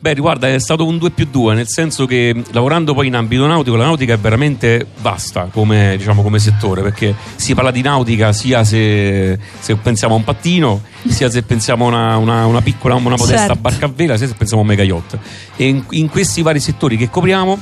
Beh, 0.00 0.14
guarda, 0.14 0.46
è 0.48 0.60
stato 0.60 0.86
un 0.86 0.96
2 0.96 1.10
più 1.10 1.26
2, 1.28 1.54
nel 1.54 1.66
senso 1.66 2.06
che 2.06 2.44
lavorando 2.52 2.94
poi 2.94 3.08
in 3.08 3.16
ambito 3.16 3.44
nautico, 3.48 3.74
la 3.74 3.86
nautica 3.86 4.14
è 4.14 4.16
veramente 4.18 4.86
vasta 5.00 5.48
come, 5.50 5.96
diciamo, 5.96 6.22
come 6.22 6.38
settore, 6.38 6.82
perché 6.82 7.12
si 7.34 7.52
parla 7.52 7.72
di 7.72 7.82
nautica 7.82 8.32
sia 8.32 8.62
se, 8.62 9.36
se 9.58 9.74
pensiamo 9.74 10.14
a 10.14 10.18
un 10.18 10.22
pattino, 10.22 10.82
sia 11.08 11.28
se 11.28 11.42
pensiamo 11.42 11.86
a 11.86 11.88
una, 11.88 12.16
una- 12.16 12.46
una 12.46 12.60
piccola, 12.62 12.94
una 12.94 13.16
modesta 13.16 13.46
Certo. 13.46 13.56
barca 13.60 13.86
a 13.86 13.90
vela, 13.92 14.16
sia 14.16 14.28
se 14.28 14.34
pensiamo 14.34 14.62
a 14.62 14.64
un 14.64 14.70
mega 14.70 14.84
yacht. 14.84 15.18
E 15.56 15.66
in, 15.66 15.82
in 15.90 16.08
questi 16.08 16.42
vari 16.42 16.60
settori 16.60 16.96
che 16.96 17.10
copriamo, 17.10 17.58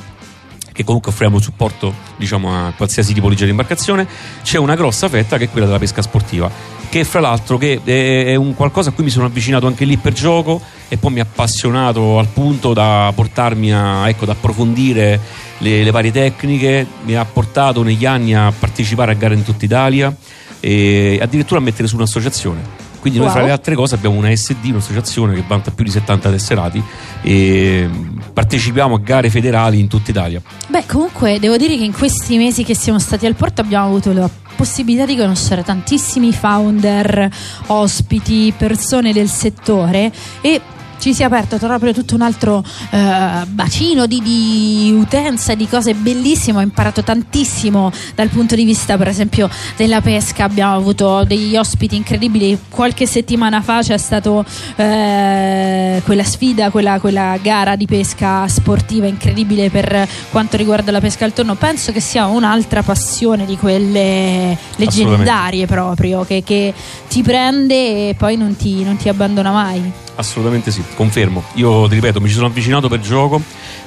che 0.73 0.83
comunque 0.83 1.09
offriamo 1.11 1.39
supporto 1.39 1.91
diciamo, 2.17 2.53
a 2.67 2.71
qualsiasi 2.77 3.15
tipologia 3.15 3.45
di 3.45 3.49
imbarcazione, 3.49 4.07
c'è 4.43 4.59
una 4.59 4.75
grossa 4.75 5.09
fetta 5.09 5.39
che 5.39 5.45
è 5.45 5.49
quella 5.49 5.65
della 5.65 5.79
pesca 5.79 6.03
sportiva, 6.03 6.51
che 6.89 7.03
fra 7.03 7.19
l'altro 7.19 7.57
che 7.57 7.81
è, 7.83 8.25
è 8.25 8.35
un 8.35 8.53
qualcosa 8.55 8.89
a 8.89 8.93
cui 8.93 9.03
mi 9.03 9.09
sono 9.09 9.25
avvicinato 9.25 9.67
anche 9.67 9.85
lì 9.85 9.97
per 9.97 10.13
gioco 10.13 10.61
e 10.87 10.97
poi 10.97 11.11
mi 11.11 11.19
ha 11.19 11.23
appassionato 11.23 12.17
al 12.19 12.27
punto 12.27 12.73
da 12.73 13.11
portarmi 13.13 13.73
a, 13.73 14.07
ecco, 14.07 14.23
ad 14.23 14.29
approfondire 14.29 15.19
le, 15.59 15.83
le 15.83 15.91
varie 15.91 16.11
tecniche, 16.11 16.85
mi 17.03 17.15
ha 17.15 17.25
portato 17.25 17.83
negli 17.83 18.05
anni 18.05 18.35
a 18.35 18.51
partecipare 18.57 19.11
a 19.11 19.15
gare 19.15 19.35
in 19.35 19.43
tutta 19.43 19.65
Italia 19.65 20.15
e 20.59 21.19
addirittura 21.21 21.59
a 21.59 21.63
mettere 21.63 21.87
su 21.87 21.95
un'associazione. 21.95 22.86
Quindi 23.07 23.23
noi 23.23 23.27
Wow. 23.27 23.37
fra 23.37 23.45
le 23.45 23.53
altre 23.53 23.73
cose 23.73 23.95
abbiamo 23.95 24.17
una 24.17 24.35
SD, 24.35 24.65
un'associazione 24.65 25.33
che 25.33 25.43
vanta 25.47 25.71
più 25.71 25.85
di 25.85 25.91
70 25.91 26.29
tesserati 26.29 26.83
e 27.21 27.89
partecipiamo 28.33 28.95
a 28.95 28.99
gare 28.99 29.29
federali 29.29 29.79
in 29.79 29.87
tutta 29.87 30.11
Italia. 30.11 30.41
Beh, 30.67 30.85
comunque 30.85 31.39
devo 31.39 31.55
dire 31.55 31.77
che 31.77 31.85
in 31.85 31.93
questi 31.93 32.37
mesi 32.37 32.65
che 32.65 32.75
siamo 32.75 32.99
stati 32.99 33.25
al 33.25 33.35
porto 33.35 33.61
abbiamo 33.61 33.85
avuto 33.85 34.11
la 34.11 34.29
possibilità 34.57 35.05
di 35.05 35.15
conoscere 35.15 35.63
tantissimi 35.63 36.33
founder, 36.33 37.29
ospiti, 37.67 38.53
persone 38.57 39.13
del 39.13 39.29
settore 39.29 40.11
e 40.41 40.59
ci 40.99 41.13
si 41.13 41.21
è 41.21 41.25
aperto 41.25 41.57
proprio 41.57 41.93
tutto 41.93 42.15
un 42.15 42.21
altro 42.21 42.63
eh, 42.89 43.45
bacino 43.47 44.05
di, 44.05 44.21
di 44.21 44.95
utenza, 44.97 45.55
di 45.55 45.67
cose 45.67 45.93
bellissime. 45.93 46.59
Ho 46.59 46.61
imparato 46.61 47.03
tantissimo 47.03 47.91
dal 48.15 48.29
punto 48.29 48.55
di 48.55 48.63
vista, 48.63 48.97
per 48.97 49.07
esempio, 49.07 49.49
della 49.75 50.01
pesca. 50.01 50.43
Abbiamo 50.45 50.75
avuto 50.75 51.23
degli 51.23 51.55
ospiti 51.55 51.95
incredibili. 51.95 52.57
Qualche 52.69 53.05
settimana 53.05 53.61
fa 53.61 53.81
c'è 53.81 53.97
stato 53.97 54.43
eh, 54.75 56.01
quella 56.03 56.23
sfida, 56.23 56.69
quella, 56.69 56.99
quella 56.99 57.37
gara 57.41 57.75
di 57.75 57.85
pesca 57.85 58.47
sportiva 58.47 59.07
incredibile 59.07 59.69
per 59.69 60.07
quanto 60.29 60.57
riguarda 60.57 60.91
la 60.91 60.99
pesca 60.99 61.25
al 61.25 61.33
tonno. 61.33 61.55
Penso 61.55 61.91
che 61.91 61.99
sia 61.99 62.25
un'altra 62.25 62.81
passione 62.83 63.45
di 63.45 63.57
quelle 63.57 64.57
leggendarie 64.77 65.65
proprio, 65.65 66.23
che, 66.23 66.43
che 66.43 66.73
ti 67.07 67.21
prende 67.21 68.09
e 68.09 68.15
poi 68.15 68.35
non 68.37 68.55
ti, 68.55 68.83
non 68.83 68.97
ti 68.97 69.09
abbandona 69.09 69.51
mai. 69.51 70.05
Assolutamente 70.17 70.71
sì, 70.71 70.83
confermo. 70.95 71.43
Io 71.53 71.87
ti 71.87 71.93
ripeto, 71.95 72.19
mi 72.19 72.27
ci 72.27 72.33
sono 72.33 72.47
avvicinato 72.47 72.89
per 72.89 72.99
gioco. 72.99 73.41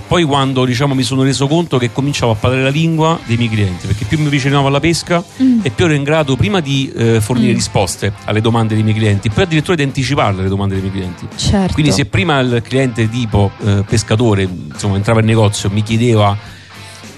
Poi 0.07 0.25
quando 0.25 0.65
diciamo, 0.65 0.95
mi 0.95 1.05
sono 1.05 1.23
reso 1.23 1.47
conto 1.47 1.79
che 1.79 1.93
cominciavo 1.93 2.33
a 2.33 2.35
parlare 2.35 2.63
la 2.65 2.69
lingua 2.69 3.19
dei 3.27 3.37
miei 3.37 3.49
clienti, 3.49 3.87
perché 3.87 4.05
più 4.05 4.19
mi 4.19 4.27
avvicinavo 4.27 4.67
alla 4.67 4.81
pesca 4.81 5.23
e 5.63 5.71
più 5.71 5.85
ero 5.85 5.95
in 5.95 6.03
grado 6.03 6.35
prima 6.37 6.59
di 6.61 6.91
eh, 6.97 7.21
fornire 7.21 7.53
Mm. 7.53 7.55
risposte 7.57 8.13
alle 8.25 8.41
domande 8.41 8.75
dei 8.75 8.83
miei 8.83 8.97
clienti, 8.97 9.29
poi 9.31 9.45
addirittura 9.45 9.77
di 9.77 9.83
anticiparle 9.83 10.43
le 10.43 10.49
domande 10.49 10.75
dei 10.75 10.83
miei 10.83 10.95
clienti. 10.95 11.29
Certo. 11.37 11.73
Quindi 11.75 11.93
se 11.93 12.07
prima 12.07 12.41
il 12.41 12.61
cliente 12.65 13.09
tipo 13.09 13.53
eh, 13.65 13.85
pescatore 13.87 14.43
insomma, 14.73 14.97
entrava 14.97 15.21
in 15.21 15.27
negozio 15.27 15.69
e 15.69 15.73
mi 15.73 15.83
chiedeva 15.85 16.37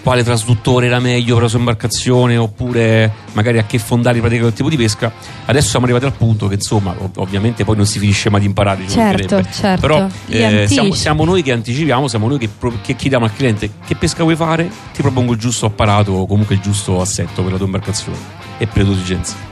quale 0.03 0.25
trasduttore 0.25 0.87
era 0.87 0.99
meglio 0.99 1.35
per 1.35 1.45
la 1.45 1.49
sua 1.49 1.59
imbarcazione 1.59 2.37
oppure 2.37 3.11
magari 3.33 3.59
a 3.59 3.65
che 3.65 3.79
fondali 3.79 4.19
praticare 4.19 4.47
quel 4.47 4.57
tipo 4.57 4.69
di 4.69 4.77
pesca, 4.77 5.13
adesso 5.47 5.69
siamo 5.69 5.85
arrivati 5.85 6.07
al 6.07 6.13
punto 6.13 6.49
che 6.49 6.55
insomma 6.55 6.95
ov- 6.99 7.19
ovviamente 7.19 7.65
poi 7.65 7.77
non 7.77 7.87
si 7.87 7.99
finisce 7.99 8.29
mai 8.31 8.41
di 8.41 8.47
imparare. 8.47 8.89
Certo, 8.89 9.43
certo. 9.51 9.81
Però 9.81 10.07
eh, 10.29 10.67
siamo, 10.69 10.93
siamo 10.93 11.25
noi 11.25 11.43
che 11.43 11.53
anticipiamo, 11.53 12.09
siamo 12.09 12.29
noi 12.29 12.39
che, 12.39 12.49
pro- 12.49 12.79
che 12.83 12.97
chiediamo 12.97 13.25
al 13.25 13.35
cliente 13.35 13.71
che 13.87 13.95
pesca 13.95 14.23
vuoi 14.23 14.37
fare, 14.37 14.71
ti 14.93 15.03
propongo 15.03 15.33
il 15.33 15.39
giusto 15.39 15.67
apparato 15.67 16.13
o 16.13 16.27
comunque 16.27 16.57
il 16.57 16.61
giusto 16.61 17.01
assetto 17.01 17.43
per 17.43 17.53
la 17.53 17.57
tua 17.57 17.67
imbarcazione 17.67 18.19
e 18.59 18.67
per 18.67 18.79
le 18.79 18.85
tue 18.85 18.95
esigenze. 18.95 19.52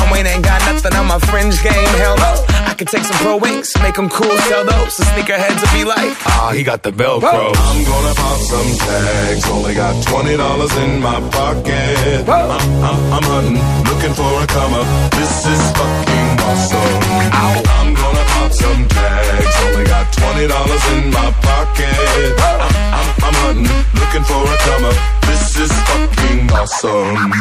Wayne 0.09 0.25
ain't 0.25 0.43
got 0.43 0.61
nothing 0.65 0.93
on 0.95 1.05
my 1.07 1.19
fringe 1.19 1.61
game. 1.61 1.91
Hell 2.01 2.17
no. 2.17 2.33
I 2.65 2.73
could 2.73 2.87
take 2.87 3.03
some 3.03 3.17
pro 3.17 3.37
wings, 3.37 3.75
make 3.81 3.95
them 3.95 4.09
cool, 4.09 4.35
sell 4.49 4.63
those. 4.65 4.97
The 4.97 5.03
sneakerheads 5.11 5.59
will 5.61 5.73
be 5.77 5.83
like, 5.83 6.15
ah, 6.25 6.51
he 6.55 6.63
got 6.63 6.83
the 6.83 6.91
Velcro. 6.91 7.51
I'm 7.53 7.83
gonna 7.83 8.13
pop 8.15 8.39
some 8.39 8.71
tags. 8.87 9.43
Only 9.49 9.75
got 9.75 9.93
twenty 10.07 10.37
dollars 10.37 10.73
in 10.77 11.01
my 11.01 11.19
pocket. 11.29 12.27
I'm, 12.29 12.51
I'm, 12.87 12.99
I'm 13.13 13.23
hunting, 13.27 13.59
looking 13.85 14.13
for 14.15 14.31
a 14.41 14.47
come 14.47 14.73
up. 14.73 14.87
This 15.11 15.45
is 15.45 15.61
fucking 15.75 16.29
awesome. 16.47 17.01
I'm 17.35 17.93
gonna 17.93 18.25
pop 18.33 18.51
some 18.51 18.87
tags. 18.87 19.55
Only 19.65 19.85
got 19.85 20.05
twenty 20.13 20.47
dollars 20.47 20.85
in 20.95 21.11
my 21.11 21.29
pocket. 21.43 22.33
I'm, 22.39 22.61
I'm, 22.61 23.07
I'm 23.25 23.35
hunting, 23.43 23.69
looking 23.99 24.23
for 24.23 24.41
a 24.41 24.57
come 24.65 24.85
up. 24.85 25.20
This 25.27 25.57
is 25.59 25.71
fucking 25.71 26.51
awesome. 26.51 27.31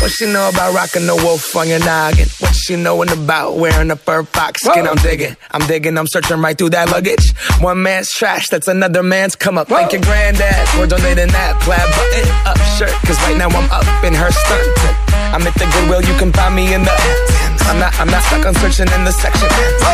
What 0.00 0.10
she 0.10 0.26
know 0.26 0.48
about 0.48 0.74
rocking 0.74 1.06
the 1.06 1.14
wolf 1.16 1.54
on 1.56 1.68
your 1.68 1.80
noggin? 1.80 2.28
What 2.40 2.54
she 2.54 2.76
knowin' 2.76 3.08
about 3.10 3.56
wearing 3.56 3.90
a 3.90 3.96
fur 3.96 4.22
fox 4.24 4.62
skin? 4.62 4.86
I'm 4.86 4.96
digging, 4.96 5.36
I'm 5.50 5.66
digging, 5.66 5.96
I'm 5.98 6.06
searching 6.06 6.40
right 6.40 6.56
through 6.56 6.70
that 6.70 6.90
luggage. 6.90 7.32
One 7.60 7.82
man's 7.82 8.10
trash, 8.10 8.48
that's 8.48 8.68
another 8.68 9.02
man's 9.02 9.36
come 9.36 9.58
up. 9.58 9.68
Thank 9.68 9.92
your 9.92 10.02
granddad 10.02 10.68
for 10.70 10.86
donating 10.86 11.28
that 11.28 11.60
plaid 11.62 11.88
button 11.96 12.28
up 12.46 12.58
shirt. 12.78 12.94
Cause 13.06 13.18
right 13.26 13.36
now 13.36 13.48
I'm 13.48 13.70
up 13.70 14.04
in 14.04 14.14
her 14.14 14.30
skirt. 14.30 14.66
I'm 15.34 15.42
at 15.46 15.54
the 15.54 15.66
Goodwill, 15.72 16.02
you 16.02 16.18
can 16.18 16.32
find 16.32 16.54
me 16.54 16.72
in 16.72 16.82
the. 16.84 16.92
I'm 17.68 17.78
not, 17.78 17.92
I'm 18.00 18.08
not 18.08 18.22
stuck 18.22 18.46
on 18.46 18.54
searching 18.54 18.88
in 18.96 19.04
the 19.04 19.12
section. 19.12 19.46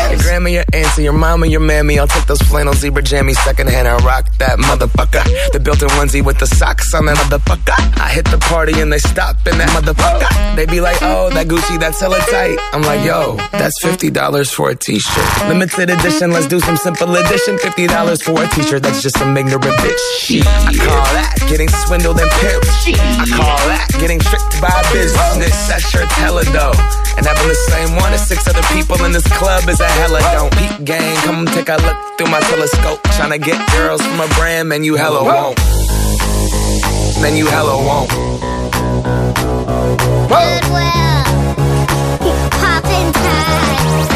Your 0.09 0.19
grandma, 0.23 0.47
your 0.47 0.63
auntie, 0.71 1.03
your 1.03 1.11
mama, 1.11 1.45
your 1.47 1.59
mammy. 1.59 1.99
I'll 1.99 2.07
take 2.07 2.25
those 2.25 2.41
flannel 2.43 2.73
zebra 2.73 3.03
jammies 3.03 3.35
secondhand 3.43 3.85
and 3.85 4.01
rock 4.05 4.31
that 4.37 4.57
motherfucker. 4.59 5.51
The 5.51 5.59
built-in 5.59 5.89
onesie 5.89 6.23
with 6.23 6.39
the 6.39 6.47
socks 6.47 6.93
on 6.93 7.05
that 7.07 7.17
motherfucker. 7.17 7.44
I 7.47 8.09
hit 8.11 8.25
the 8.25 8.37
party 8.49 8.79
and 8.81 8.91
they 8.91 8.97
stop 8.97 9.37
in 9.45 9.57
that 9.57 9.69
motherfucker. 9.69 10.55
They 10.55 10.65
be 10.65 10.81
like, 10.81 10.97
oh, 11.01 11.29
that 11.29 11.47
Gucci, 11.47 11.79
that's 11.79 11.99
hella 11.99 12.17
tight. 12.31 12.57
I'm 12.73 12.81
like, 12.81 13.05
yo, 13.05 13.37
that's 13.51 13.77
$50 13.83 14.11
for 14.53 14.69
a 14.69 14.75
t-shirt. 14.75 15.47
Limited 15.47 15.89
edition, 15.89 16.31
let's 16.31 16.47
do 16.47 16.59
some 16.59 16.77
simple 16.77 17.15
edition. 17.15 17.57
$50 17.57 18.23
for 18.23 18.41
a 18.41 18.47
t-shirt, 18.49 18.81
that's 18.81 19.01
just 19.01 19.17
some 19.17 19.37
ignorant 19.37 19.63
bitch. 19.63 20.41
I 20.41 20.73
call 20.73 21.05
that 21.13 21.35
getting 21.47 21.69
swindled 21.69 22.19
and 22.19 22.29
pimped. 22.41 22.97
I 22.97 23.25
call 23.29 23.61
that 23.69 23.87
getting 23.99 24.19
tricked 24.19 24.57
by 24.61 24.73
a 24.73 24.83
business. 24.93 25.53
That 25.69 25.81
shirt's 25.81 26.13
hella 26.17 26.43
dope. 26.49 26.79
And 27.17 27.25
having 27.25 27.47
the 27.47 27.61
same 27.69 27.95
one 27.95 28.11
as 28.11 28.27
six 28.27 28.47
other 28.47 28.63
people 28.73 28.97
in 29.05 29.11
this 29.11 29.27
club 29.37 29.69
is 29.69 29.79
a 29.79 29.87
hella 30.01 30.19
don't. 30.33 30.51
Peak 30.57 30.83
gang, 30.83 31.15
come 31.23 31.45
take 31.45 31.69
a 31.69 31.77
look 31.77 31.97
through 32.17 32.31
my 32.31 32.41
telescope. 32.49 33.01
Tryna 33.15 33.41
get 33.41 33.61
girls 33.71 34.01
from 34.01 34.19
a 34.19 34.27
brand, 34.35 34.69
man, 34.69 34.83
you 34.83 34.95
hella 34.95 35.23
won't. 35.23 35.84
Man, 37.25 37.37
you 37.37 37.47
hella 37.47 37.73
won't. 37.73 38.09
Goodwill. 40.29 41.25
Poppin' 42.53 43.09
tags. 43.17 44.09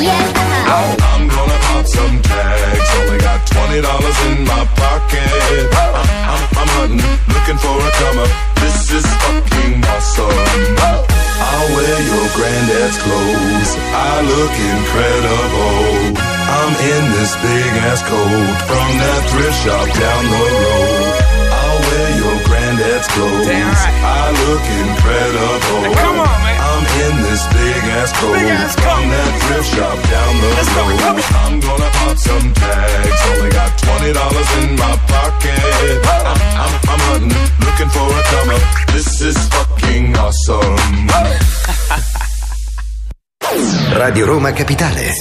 Yeah. 0.00 0.72
I'm 0.72 1.28
gonna 1.28 1.58
pop 1.68 1.84
some 1.84 2.16
tags. 2.24 2.88
Only 2.96 3.18
got 3.20 3.44
twenty 3.52 3.76
twenty 3.76 3.80
dollars 3.84 4.18
in 4.32 4.48
my 4.48 4.64
pocket. 4.72 5.68
I'm, 5.84 6.00
I'm, 6.32 6.42
I'm 6.56 6.70
hunting, 6.80 7.04
looking 7.28 7.58
for 7.60 7.76
a 7.76 7.90
comer. 8.00 8.28
This 8.64 8.88
is 8.88 9.04
fucking 9.04 9.84
awesome. 9.92 10.40
I'll 10.80 11.68
wear 11.76 11.98
your 12.08 12.26
granddad's 12.40 12.96
clothes. 13.04 13.70
I 14.08 14.24
look 14.32 14.54
incredible. 14.72 16.24
I'm 16.56 16.72
in 16.72 17.04
this 17.20 17.36
big 17.36 17.72
ass 17.84 18.00
coat 18.00 18.56
from 18.64 18.88
that 19.04 19.22
thrift 19.28 19.60
shop 19.60 19.88
down 19.92 20.24
the 20.32 20.40
road. 20.56 21.25
Your 22.86 23.02
granddad's 23.02 23.08
clothes. 23.08 23.46
I 23.46 24.30
look 24.46 24.64
incredible. 24.86 25.94
come 25.96 26.18
on, 26.22 26.38
man. 26.46 26.56
I'm 26.66 26.84
in 27.02 27.14
this 27.26 27.42
big 27.50 27.82
ass 27.98 28.12
coat 28.20 28.34
Big 28.38 28.46
ass 28.46 28.74
from 28.74 28.84
coat. 28.86 29.10
that 29.10 29.32
thrift 29.42 29.68
shop 29.74 29.98
down 30.06 30.32
the 30.40 30.48
Let's 30.54 30.70
go, 30.70 30.82
road. 30.86 31.00
come 31.02 31.18
on. 31.18 31.22
I'm 31.42 31.54
gonna 31.60 31.90
pop 31.98 32.16
some 32.16 32.46
tags. 32.54 33.20
Only 33.34 33.50
got 33.50 33.70
twenty 33.82 34.12
dollars 34.12 34.50
in 34.62 34.70
my 34.76 34.94
pocket. 35.10 35.98
I'm, 36.06 36.38
I'm, 36.62 36.72
I'm 36.92 37.00
hunting, 37.10 37.46
looking 37.66 37.90
for 37.90 38.06
a 38.06 38.22
comer. 38.30 38.60
This 38.94 39.20
is 39.20 39.36
fucking 39.48 40.16
awesome. 40.16 40.76
Radio 43.98 44.26
Roma 44.26 44.52
Capitale. 44.52 45.12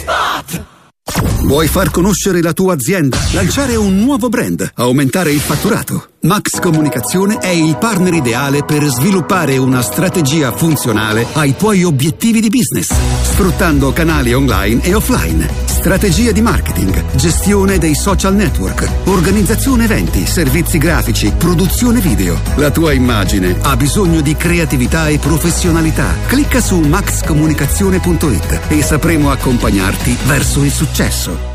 Vuoi 1.43 1.67
far 1.67 1.89
conoscere 1.91 2.41
la 2.41 2.53
tua 2.53 2.73
azienda? 2.73 3.17
Lanciare 3.31 3.75
un 3.75 3.99
nuovo 3.99 4.29
brand? 4.29 4.71
Aumentare 4.75 5.31
il 5.31 5.39
fatturato? 5.39 6.09
Max 6.25 6.59
Comunicazione 6.59 7.37
è 7.37 7.49
il 7.49 7.77
partner 7.77 8.15
ideale 8.15 8.63
per 8.63 8.83
sviluppare 8.85 9.57
una 9.57 9.83
strategia 9.83 10.51
funzionale 10.51 11.23
ai 11.33 11.55
tuoi 11.55 11.83
obiettivi 11.83 12.41
di 12.41 12.49
business, 12.49 12.91
sfruttando 13.21 13.93
canali 13.93 14.33
online 14.33 14.81
e 14.81 14.95
offline, 14.95 15.47
strategie 15.65 16.33
di 16.33 16.41
marketing, 16.41 17.13
gestione 17.13 17.77
dei 17.77 17.93
social 17.93 18.33
network, 18.33 18.89
organizzazione 19.03 19.83
eventi, 19.83 20.25
servizi 20.25 20.79
grafici, 20.79 21.31
produzione 21.37 21.99
video. 21.99 22.39
La 22.55 22.71
tua 22.71 22.91
immagine 22.91 23.55
ha 23.61 23.77
bisogno 23.77 24.21
di 24.21 24.35
creatività 24.35 25.07
e 25.09 25.19
professionalità. 25.19 26.11
Clicca 26.25 26.59
su 26.59 26.79
maxcomunicazione.it 26.79 28.61
e 28.69 28.81
sapremo 28.81 29.29
accompagnarti 29.29 30.17
verso 30.25 30.63
il 30.63 30.71
successo. 30.71 31.54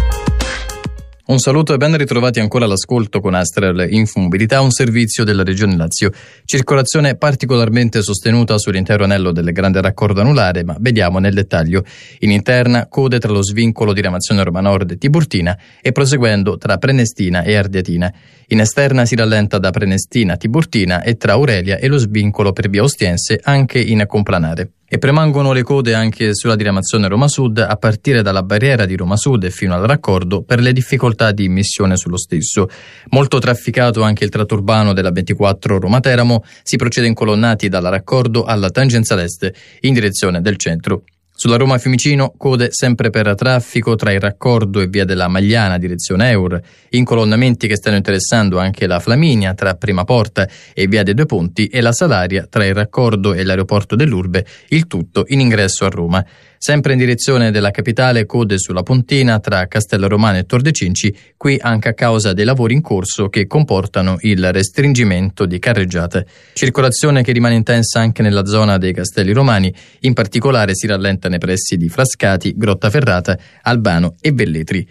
Un 1.31 1.39
saluto 1.39 1.73
e 1.73 1.77
ben 1.77 1.95
ritrovati 1.95 2.41
ancora 2.41 2.65
all'ascolto 2.65 3.21
con 3.21 3.35
Astral 3.35 3.87
Infomobilità, 3.89 4.59
un 4.59 4.69
servizio 4.69 5.23
della 5.23 5.45
Regione 5.45 5.77
Lazio. 5.77 6.11
Circolazione 6.43 7.15
particolarmente 7.15 8.01
sostenuta 8.01 8.57
sull'intero 8.57 9.05
anello 9.05 9.31
del 9.31 9.53
grande 9.53 9.79
raccordo 9.79 10.19
anulare, 10.19 10.65
ma 10.65 10.75
vediamo 10.77 11.19
nel 11.19 11.33
dettaglio. 11.33 11.85
In 12.19 12.31
interna, 12.31 12.87
code 12.87 13.17
tra 13.19 13.31
lo 13.31 13.41
svincolo 13.41 13.93
di 13.93 14.01
Ramazione 14.01 14.43
Roma 14.43 14.59
Nord 14.59 14.91
e 14.91 14.97
Tiburtina 14.97 15.57
e 15.81 15.93
proseguendo 15.93 16.57
tra 16.57 16.75
Prenestina 16.75 17.43
e 17.43 17.55
Ardiatina. 17.55 18.13
In 18.47 18.59
esterna 18.59 19.05
si 19.05 19.15
rallenta 19.15 19.57
da 19.57 19.71
Prenestina 19.71 20.33
a 20.33 20.35
Tiburtina 20.35 21.01
e 21.01 21.15
tra 21.15 21.31
Aurelia 21.31 21.77
e 21.77 21.87
lo 21.87 21.97
svincolo 21.97 22.51
per 22.51 22.69
via 22.69 22.83
Ostiense 22.83 23.39
anche 23.41 23.79
in 23.79 24.03
Complanare. 24.05 24.71
E 24.93 24.97
premangono 24.97 25.53
le 25.53 25.63
code 25.63 25.93
anche 25.93 26.35
sulla 26.35 26.57
diramazione 26.57 27.07
Roma 27.07 27.29
Sud 27.29 27.59
a 27.59 27.77
partire 27.77 28.21
dalla 28.21 28.43
barriera 28.43 28.85
di 28.85 28.97
Roma 28.97 29.15
Sud 29.15 29.45
e 29.45 29.49
fino 29.49 29.73
al 29.73 29.87
raccordo 29.87 30.43
per 30.43 30.59
le 30.59 30.73
difficoltà 30.73 31.31
di 31.31 31.45
immissione 31.45 31.95
sullo 31.95 32.17
stesso. 32.17 32.67
Molto 33.11 33.39
trafficato 33.39 34.01
anche 34.01 34.25
il 34.25 34.29
tratto 34.29 34.55
urbano 34.55 34.91
della 34.91 35.11
24 35.11 35.79
Roma 35.79 36.01
Teramo, 36.01 36.43
si 36.61 36.75
procede 36.75 37.07
incolonnati 37.07 37.69
dalla 37.69 37.87
raccordo 37.87 38.43
alla 38.43 38.69
tangenziale 38.69 39.23
est 39.23 39.49
in 39.79 39.93
direzione 39.93 40.41
del 40.41 40.57
centro. 40.57 41.03
Sulla 41.41 41.57
Roma 41.57 41.79
Fiumicino, 41.79 42.35
code 42.37 42.67
sempre 42.69 43.09
per 43.09 43.33
traffico 43.33 43.95
tra 43.95 44.11
il 44.11 44.19
raccordo 44.19 44.79
e 44.79 44.85
via 44.85 45.05
della 45.05 45.27
Magliana 45.27 45.79
direzione 45.79 46.29
Eur, 46.29 46.61
incolonnamenti 46.89 47.65
che 47.67 47.77
stanno 47.77 47.95
interessando 47.95 48.59
anche 48.59 48.85
la 48.85 48.99
Flaminia 48.99 49.55
tra 49.55 49.73
Prima 49.73 50.03
Porta 50.03 50.47
e 50.71 50.85
via 50.85 51.01
dei 51.01 51.15
Due 51.15 51.25
Ponti 51.25 51.65
e 51.65 51.81
la 51.81 51.93
Salaria 51.93 52.45
tra 52.47 52.63
il 52.63 52.75
raccordo 52.75 53.33
e 53.33 53.43
l'aeroporto 53.43 53.95
dell'Urbe, 53.95 54.45
il 54.67 54.85
tutto 54.85 55.23
in 55.29 55.39
ingresso 55.39 55.83
a 55.83 55.89
Roma. 55.89 56.23
Sempre 56.63 56.93
in 56.93 56.99
direzione 56.99 57.49
della 57.49 57.71
capitale, 57.71 58.27
code 58.27 58.59
sulla 58.59 58.83
Pontina 58.83 59.39
tra 59.39 59.65
Castello 59.65 60.07
Romano 60.07 60.37
e 60.37 60.43
Tor 60.43 60.61
de 60.61 60.71
Cinci, 60.71 61.11
qui 61.35 61.57
anche 61.59 61.89
a 61.89 61.95
causa 61.95 62.33
dei 62.33 62.45
lavori 62.45 62.75
in 62.75 62.81
corso 62.81 63.29
che 63.29 63.47
comportano 63.47 64.17
il 64.19 64.51
restringimento 64.51 65.47
di 65.47 65.57
carreggiate. 65.57 66.27
Circolazione 66.53 67.23
che 67.23 67.31
rimane 67.31 67.55
intensa 67.55 67.99
anche 67.99 68.21
nella 68.21 68.45
zona 68.45 68.77
dei 68.77 68.93
Castelli 68.93 69.33
Romani, 69.33 69.73
in 70.01 70.13
particolare 70.13 70.75
si 70.75 70.85
rallenta 70.85 71.29
nei 71.29 71.39
pressi 71.39 71.77
di 71.77 71.89
Frascati, 71.89 72.53
Grottaferrata, 72.55 73.35
Albano 73.63 74.13
e 74.21 74.31
Velletri. 74.31 74.87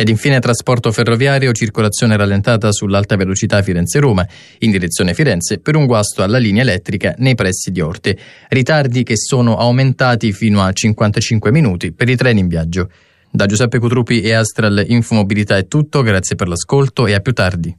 Ed 0.00 0.08
infine 0.08 0.38
trasporto 0.38 0.92
ferroviario, 0.92 1.50
circolazione 1.50 2.16
rallentata 2.16 2.70
sull'alta 2.70 3.16
velocità 3.16 3.60
Firenze-Roma 3.62 4.24
in 4.60 4.70
direzione 4.70 5.12
Firenze 5.12 5.58
per 5.58 5.74
un 5.74 5.86
guasto 5.86 6.22
alla 6.22 6.38
linea 6.38 6.62
elettrica 6.62 7.16
nei 7.18 7.34
pressi 7.34 7.72
di 7.72 7.80
Orte. 7.80 8.16
Ritardi 8.48 9.02
che 9.02 9.16
sono 9.16 9.56
aumentati 9.56 10.32
fino 10.32 10.62
a 10.62 10.70
55 10.70 11.50
minuti 11.50 11.90
per 11.90 12.08
i 12.08 12.14
treni 12.14 12.38
in 12.38 12.46
viaggio. 12.46 12.90
Da 13.28 13.46
Giuseppe 13.46 13.80
Cutrupi 13.80 14.20
e 14.20 14.34
Astral 14.34 14.84
Infomobilità 14.86 15.56
è 15.56 15.66
tutto, 15.66 16.02
grazie 16.02 16.36
per 16.36 16.46
l'ascolto 16.46 17.08
e 17.08 17.14
a 17.14 17.18
più 17.18 17.32
tardi. 17.32 17.76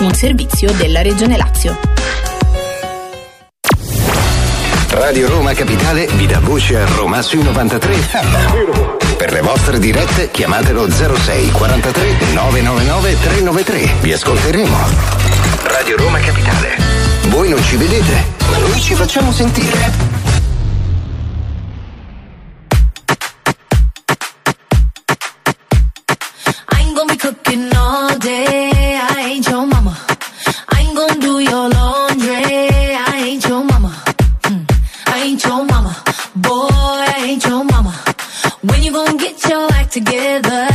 Un 0.00 0.12
servizio 0.12 0.70
della 0.72 1.00
Regione 1.00 1.38
Lazio. 1.38 1.78
Radio 4.90 5.28
Roma 5.30 5.54
Capitale 5.54 6.06
vi 6.16 6.26
dà 6.26 6.40
voce 6.40 6.76
a 6.76 6.84
Roma 6.84 7.22
sui 7.22 7.42
93 7.42 7.94
FM. 7.94 9.03
Per 9.24 9.32
le 9.32 9.40
vostre 9.40 9.78
dirette 9.78 10.30
chiamatelo 10.30 10.86
06 10.90 11.50
43 11.50 12.16
999 12.34 13.20
393. 13.20 13.94
Vi 14.02 14.12
ascolteremo. 14.12 14.76
Radio 15.62 15.96
Roma 15.96 16.18
Capitale. 16.18 16.76
Voi 17.28 17.48
non 17.48 17.64
ci 17.64 17.76
vedete, 17.76 18.22
ma 18.50 18.58
noi 18.58 18.78
ci 18.78 18.92
facciamo 18.92 19.32
sentire. 19.32 20.12
Cooking 27.16 27.72
all 27.72 28.18
day. 28.18 28.63
Together? 39.94 40.66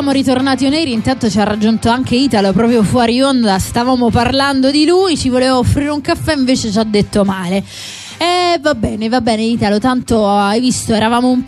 Siamo 0.00 0.16
ritornati 0.16 0.64
on 0.64 0.72
air, 0.72 0.88
intanto 0.88 1.28
ci 1.28 1.38
ha 1.38 1.44
raggiunto 1.44 1.90
anche 1.90 2.16
Italo 2.16 2.54
proprio 2.54 2.82
fuori 2.82 3.20
onda, 3.20 3.58
stavamo 3.58 4.08
parlando 4.08 4.70
di 4.70 4.86
lui, 4.86 5.14
ci 5.14 5.28
voleva 5.28 5.58
offrire 5.58 5.90
un 5.90 6.00
caffè, 6.00 6.34
invece 6.34 6.72
ci 6.72 6.78
ha 6.78 6.84
detto 6.84 7.22
male. 7.22 7.62
Eh, 8.22 8.58
va 8.60 8.74
bene, 8.74 9.08
va 9.08 9.22
bene 9.22 9.44
Italo, 9.44 9.78
tanto 9.78 10.28
hai 10.28 10.60
visto, 10.60 10.92
eravamo 10.92 11.30
un 11.30 11.42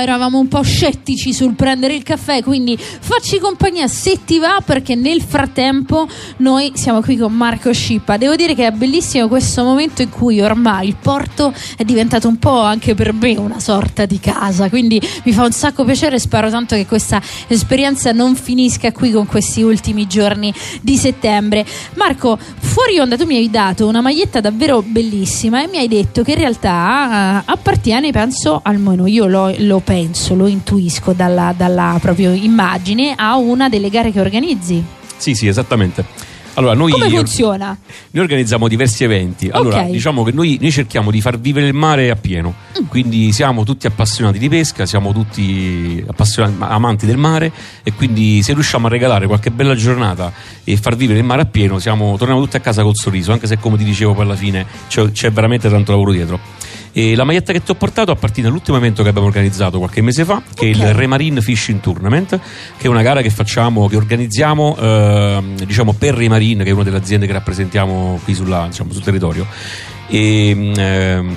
eravamo 0.00 0.40
un 0.40 0.48
po' 0.48 0.60
scettici 0.62 1.32
sul 1.32 1.54
prendere 1.54 1.94
il 1.94 2.02
caffè, 2.02 2.42
quindi 2.42 2.76
facci 2.76 3.38
compagnia 3.38 3.86
se 3.86 4.24
ti 4.24 4.40
va 4.40 4.60
perché 4.64 4.96
nel 4.96 5.22
frattempo 5.22 6.08
noi 6.38 6.72
siamo 6.74 7.00
qui 7.00 7.16
con 7.16 7.32
Marco 7.32 7.72
Scippa. 7.72 8.16
Devo 8.16 8.34
dire 8.34 8.56
che 8.56 8.66
è 8.66 8.72
bellissimo 8.72 9.28
questo 9.28 9.62
momento 9.62 10.02
in 10.02 10.08
cui 10.08 10.40
ormai 10.40 10.88
il 10.88 10.96
porto 11.00 11.54
è 11.76 11.84
diventato 11.84 12.26
un 12.26 12.38
po' 12.38 12.58
anche 12.58 12.96
per 12.96 13.12
me 13.12 13.36
una 13.36 13.60
sorta 13.60 14.04
di 14.04 14.18
casa, 14.18 14.68
quindi 14.68 15.00
mi 15.22 15.32
fa 15.32 15.44
un 15.44 15.52
sacco 15.52 15.84
piacere 15.84 16.16
e 16.16 16.18
spero 16.18 16.50
tanto 16.50 16.74
che 16.74 16.86
questa 16.86 17.22
esperienza 17.46 18.10
non 18.10 18.34
finisca 18.34 18.90
qui 18.90 19.12
con 19.12 19.26
questi 19.26 19.62
ultimi 19.62 20.08
giorni 20.08 20.52
di 20.80 20.96
settembre. 20.96 21.64
Marco, 21.94 22.36
fuori 22.58 22.98
onda 22.98 23.16
tu 23.16 23.26
mi 23.26 23.36
hai 23.36 23.48
dato 23.48 23.86
una 23.86 24.00
maglietta 24.00 24.40
davvero 24.40 24.82
bellissima 24.82 25.62
e 25.62 25.68
mi 25.68 25.78
hai 25.78 25.86
detto 25.86 26.14
che 26.22 26.32
in 26.32 26.38
realtà 26.38 27.40
eh, 27.40 27.42
appartiene, 27.46 28.10
penso, 28.10 28.60
almeno 28.62 29.06
io 29.06 29.26
lo, 29.26 29.52
lo 29.58 29.80
penso, 29.80 30.34
lo 30.34 30.46
intuisco 30.46 31.12
dalla, 31.12 31.54
dalla 31.56 31.98
proprio 32.00 32.32
immagine, 32.32 33.14
a 33.16 33.36
una 33.36 33.68
delle 33.68 33.90
gare 33.90 34.10
che 34.10 34.20
organizzi. 34.20 34.84
Sì, 35.16 35.34
sì, 35.34 35.46
esattamente. 35.46 36.04
Allora, 36.58 36.74
noi, 36.74 36.90
Come 36.92 37.10
funziona? 37.10 37.76
noi 38.10 38.22
organizziamo 38.22 38.66
diversi 38.66 39.04
eventi. 39.04 39.48
Allora, 39.50 39.82
Ok. 39.82 39.90
diciamo 39.90 40.22
che 40.24 40.32
noi, 40.32 40.56
noi 40.60 40.70
cerchiamo 40.70 41.10
di 41.10 41.20
far 41.20 41.38
vivere 41.38 41.66
il 41.66 41.74
mare 41.74 42.08
a 42.10 42.16
pieno. 42.16 42.54
Mm. 42.80 42.86
Quindi 42.86 43.30
siamo 43.32 43.62
tutti 43.64 43.86
appassionati 43.86 44.38
di 44.38 44.48
pesca, 44.48 44.86
siamo 44.86 45.12
tutti 45.12 46.02
amanti 46.58 47.04
del 47.06 47.18
mare 47.18 47.52
e 47.82 47.92
quindi 47.92 48.42
se 48.42 48.54
riusciamo 48.54 48.86
a 48.86 48.90
regalare 48.90 49.26
qualche 49.26 49.50
bella 49.50 49.74
giornata 49.74 50.32
e 50.64 50.76
far 50.78 50.96
vivere 50.96 51.18
il 51.18 51.24
mare 51.24 51.42
a 51.42 51.46
pieno, 51.46 51.78
siamo, 51.78 52.16
torniamo 52.16 52.40
tutti 52.42 52.56
a 52.56 52.60
casa 52.60 52.82
col 52.82 52.96
sorriso, 52.96 53.32
anche 53.32 53.46
se 53.46 53.58
come 53.58 53.76
ti 53.76 53.84
dicevo 53.84 54.14
poi 54.14 54.24
alla 54.24 54.34
fine 54.36 54.64
c'è, 54.88 55.10
c'è 55.12 55.30
veramente 55.30 55.68
tanto 55.68 55.92
lavoro 55.92 56.12
dietro. 56.12 56.40
E 56.98 57.14
la 57.14 57.24
maglietta 57.24 57.52
che 57.52 57.62
ti 57.62 57.70
ho 57.70 57.74
portato 57.74 58.10
appartiene 58.10 58.48
all'ultimo 58.48 58.78
evento 58.78 59.02
che 59.02 59.10
abbiamo 59.10 59.26
organizzato 59.26 59.76
qualche 59.76 60.00
mese 60.00 60.24
fa, 60.24 60.42
che 60.54 60.64
è 60.64 60.68
il 60.70 60.94
Remarine 60.94 61.42
Fishing 61.42 61.80
Tournament, 61.80 62.40
che 62.78 62.86
è 62.86 62.88
una 62.88 63.02
gara 63.02 63.20
che 63.20 63.28
facciamo, 63.28 63.86
che 63.86 63.96
organizziamo 63.96 64.74
ehm, 64.80 65.56
diciamo 65.66 65.92
per 65.92 66.14
Remarine, 66.14 66.64
che 66.64 66.70
è 66.70 66.72
una 66.72 66.84
delle 66.84 66.96
aziende 66.96 67.26
che 67.26 67.34
rappresentiamo 67.34 68.18
qui 68.24 68.32
sulla, 68.32 68.68
diciamo, 68.68 68.94
sul 68.94 69.02
territorio. 69.02 69.46
E, 70.08 70.72
ehm, 70.74 71.36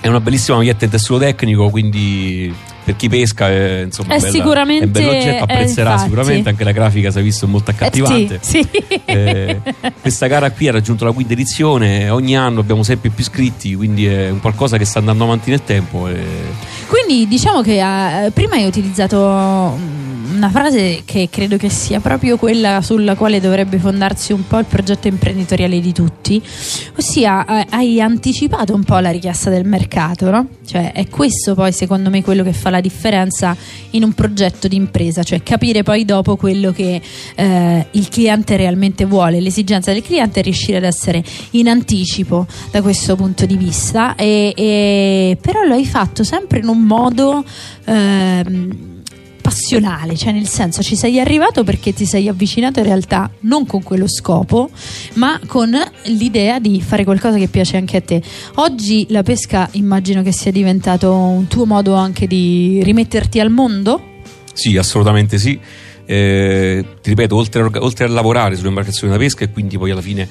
è 0.00 0.08
una 0.08 0.20
bellissima 0.20 0.56
maglietta 0.56 0.86
in 0.86 0.90
tessuto 0.90 1.18
tecnico, 1.18 1.68
quindi 1.68 2.50
per 2.84 2.96
chi 2.96 3.08
pesca 3.08 3.48
è, 3.48 3.82
insomma, 3.84 4.14
È 4.14 4.18
bella- 4.18 4.30
sicuramente- 4.30 4.84
è 4.84 4.86
un 4.86 4.92
bell'oggetto, 4.92 5.36
eh, 5.36 5.38
apprezzerà 5.54 5.90
infatti. 5.92 6.08
sicuramente, 6.10 6.48
anche 6.50 6.64
la 6.64 6.72
grafica 6.72 7.10
si 7.10 7.18
è 7.18 7.22
visto 7.22 7.46
molto 7.48 7.70
accattivante. 7.70 8.34
Eh, 8.34 8.38
sì, 8.40 8.68
sì. 8.70 9.00
Eh, 9.06 9.60
questa 10.00 10.26
gara 10.26 10.50
qui 10.50 10.68
ha 10.68 10.72
raggiunto 10.72 11.04
la 11.04 11.12
quinta 11.12 11.32
edizione, 11.32 12.10
ogni 12.10 12.36
anno 12.36 12.60
abbiamo 12.60 12.82
sempre 12.82 13.10
più 13.10 13.22
iscritti, 13.22 13.74
quindi 13.74 14.06
è 14.06 14.30
un 14.30 14.40
qualcosa 14.40 14.76
che 14.76 14.84
sta 14.84 14.98
andando 14.98 15.24
avanti 15.24 15.50
nel 15.50 15.64
tempo. 15.64 16.08
e- 16.08 16.22
Quindi 16.88 17.26
diciamo 17.26 17.62
che 17.62 17.78
eh, 17.80 18.30
prima 18.30 18.56
hai 18.56 18.66
utilizzato 18.66 19.76
mm, 19.78 20.13
una 20.32 20.48
frase 20.48 21.02
che 21.04 21.28
credo 21.30 21.56
che 21.56 21.68
sia 21.68 22.00
proprio 22.00 22.36
quella 22.36 22.80
sulla 22.82 23.14
quale 23.14 23.40
dovrebbe 23.40 23.78
fondarsi 23.78 24.32
un 24.32 24.46
po' 24.46 24.58
il 24.58 24.64
progetto 24.64 25.08
imprenditoriale 25.08 25.80
di 25.80 25.92
tutti, 25.92 26.42
ossia 26.96 27.44
eh, 27.44 27.66
hai 27.70 28.00
anticipato 28.00 28.74
un 28.74 28.84
po' 28.84 28.98
la 28.98 29.10
richiesta 29.10 29.50
del 29.50 29.66
mercato, 29.66 30.30
no? 30.30 30.48
Cioè 30.64 30.92
è 30.92 31.08
questo 31.08 31.54
poi 31.54 31.72
secondo 31.72 32.10
me 32.10 32.22
quello 32.22 32.42
che 32.42 32.52
fa 32.52 32.70
la 32.70 32.80
differenza 32.80 33.56
in 33.90 34.02
un 34.02 34.12
progetto 34.12 34.68
di 34.68 34.76
impresa, 34.76 35.22
cioè 35.22 35.42
capire 35.42 35.82
poi 35.82 36.04
dopo 36.04 36.36
quello 36.36 36.72
che 36.72 37.00
eh, 37.34 37.86
il 37.90 38.08
cliente 38.08 38.56
realmente 38.56 39.04
vuole, 39.04 39.40
l'esigenza 39.40 39.92
del 39.92 40.02
cliente 40.02 40.40
e 40.40 40.42
riuscire 40.42 40.78
ad 40.78 40.84
essere 40.84 41.22
in 41.50 41.68
anticipo 41.68 42.46
da 42.70 42.80
questo 42.82 43.16
punto 43.16 43.46
di 43.46 43.56
vista, 43.56 44.14
e, 44.14 44.52
e- 44.56 45.38
però 45.40 45.62
lo 45.64 45.74
hai 45.74 45.86
fatto 45.86 46.24
sempre 46.24 46.58
in 46.60 46.68
un 46.68 46.82
modo 46.82 47.44
ehm, 47.84 48.93
passionale, 49.44 50.16
cioè 50.16 50.32
nel 50.32 50.48
senso 50.48 50.82
ci 50.82 50.96
sei 50.96 51.20
arrivato 51.20 51.64
perché 51.64 51.92
ti 51.92 52.06
sei 52.06 52.28
avvicinato 52.28 52.78
in 52.78 52.86
realtà 52.86 53.30
non 53.40 53.66
con 53.66 53.82
quello 53.82 54.08
scopo, 54.08 54.70
ma 55.14 55.38
con 55.44 55.76
l'idea 56.04 56.58
di 56.58 56.80
fare 56.80 57.04
qualcosa 57.04 57.36
che 57.36 57.48
piace 57.48 57.76
anche 57.76 57.98
a 57.98 58.00
te. 58.00 58.22
Oggi 58.54 59.04
la 59.10 59.22
pesca 59.22 59.68
immagino 59.72 60.22
che 60.22 60.32
sia 60.32 60.50
diventato 60.50 61.12
un 61.12 61.46
tuo 61.46 61.66
modo 61.66 61.92
anche 61.92 62.26
di 62.26 62.80
rimetterti 62.82 63.38
al 63.38 63.50
mondo? 63.50 64.12
Sì, 64.54 64.78
assolutamente 64.78 65.36
sì. 65.36 65.60
Eh, 66.06 66.84
ti 67.02 67.10
ripeto, 67.10 67.36
oltre 67.36 67.62
a, 67.62 67.70
oltre 67.80 68.06
a 68.06 68.08
lavorare 68.08 68.56
sulle 68.56 68.68
imbarcazioni 68.68 69.12
da 69.12 69.18
pesca 69.18 69.44
e 69.44 69.50
quindi 69.50 69.76
poi 69.76 69.90
alla 69.90 70.00
fine 70.00 70.26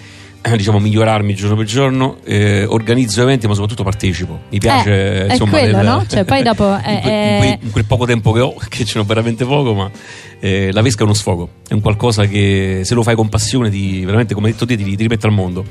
diciamo 0.56 0.79
migliorarmi 0.79 1.34
giorno 1.36 1.56
per 1.56 1.65
giorno, 1.65 2.17
eh, 2.25 2.65
organizzo 2.65 3.21
eventi 3.21 3.47
ma 3.47 3.53
soprattutto 3.53 3.84
partecipo. 3.84 4.41
Mi 4.49 4.60
piace 4.60 4.91
Eh, 4.91 5.25
è 5.27 5.32
insomma 5.32 5.51
quello, 5.51 5.77
nel- 5.77 5.86
no? 5.86 6.06
Cioè, 6.08 6.23
poi 6.25 6.41
dopo 6.43 6.75
è- 6.77 6.91
in, 6.91 7.01
quel, 7.01 7.13
è- 7.13 7.60
in 7.62 7.71
quel 7.71 7.86
poco 7.86 8.06
tempo 8.06 8.32
che 8.32 8.39
ho, 8.41 8.53
che 8.69 8.84
ce 8.86 8.99
n'ho 8.99 9.06
veramente 9.06 9.45
poco, 9.45 9.73
ma 9.73 9.89
eh, 10.39 10.71
la 10.73 10.82
pesca 10.82 11.01
è 11.01 11.03
uno 11.03 11.13
sfogo, 11.13 11.49
è 11.67 11.73
un 11.73 11.79
qualcosa 11.82 12.25
che 12.25 12.82
se 12.84 12.93
lo 12.93 13.03
fai 13.03 13.15
con 13.15 13.29
passione 13.29 13.69
ti, 13.69 14.03
veramente 14.03 14.34
come 14.34 14.47
hai 14.47 14.53
detto 14.53 14.65
te 14.65 14.75
ti, 14.75 14.84
ti 14.84 14.95
rimette 15.03 15.25
al 15.27 15.34
mondo. 15.34 15.63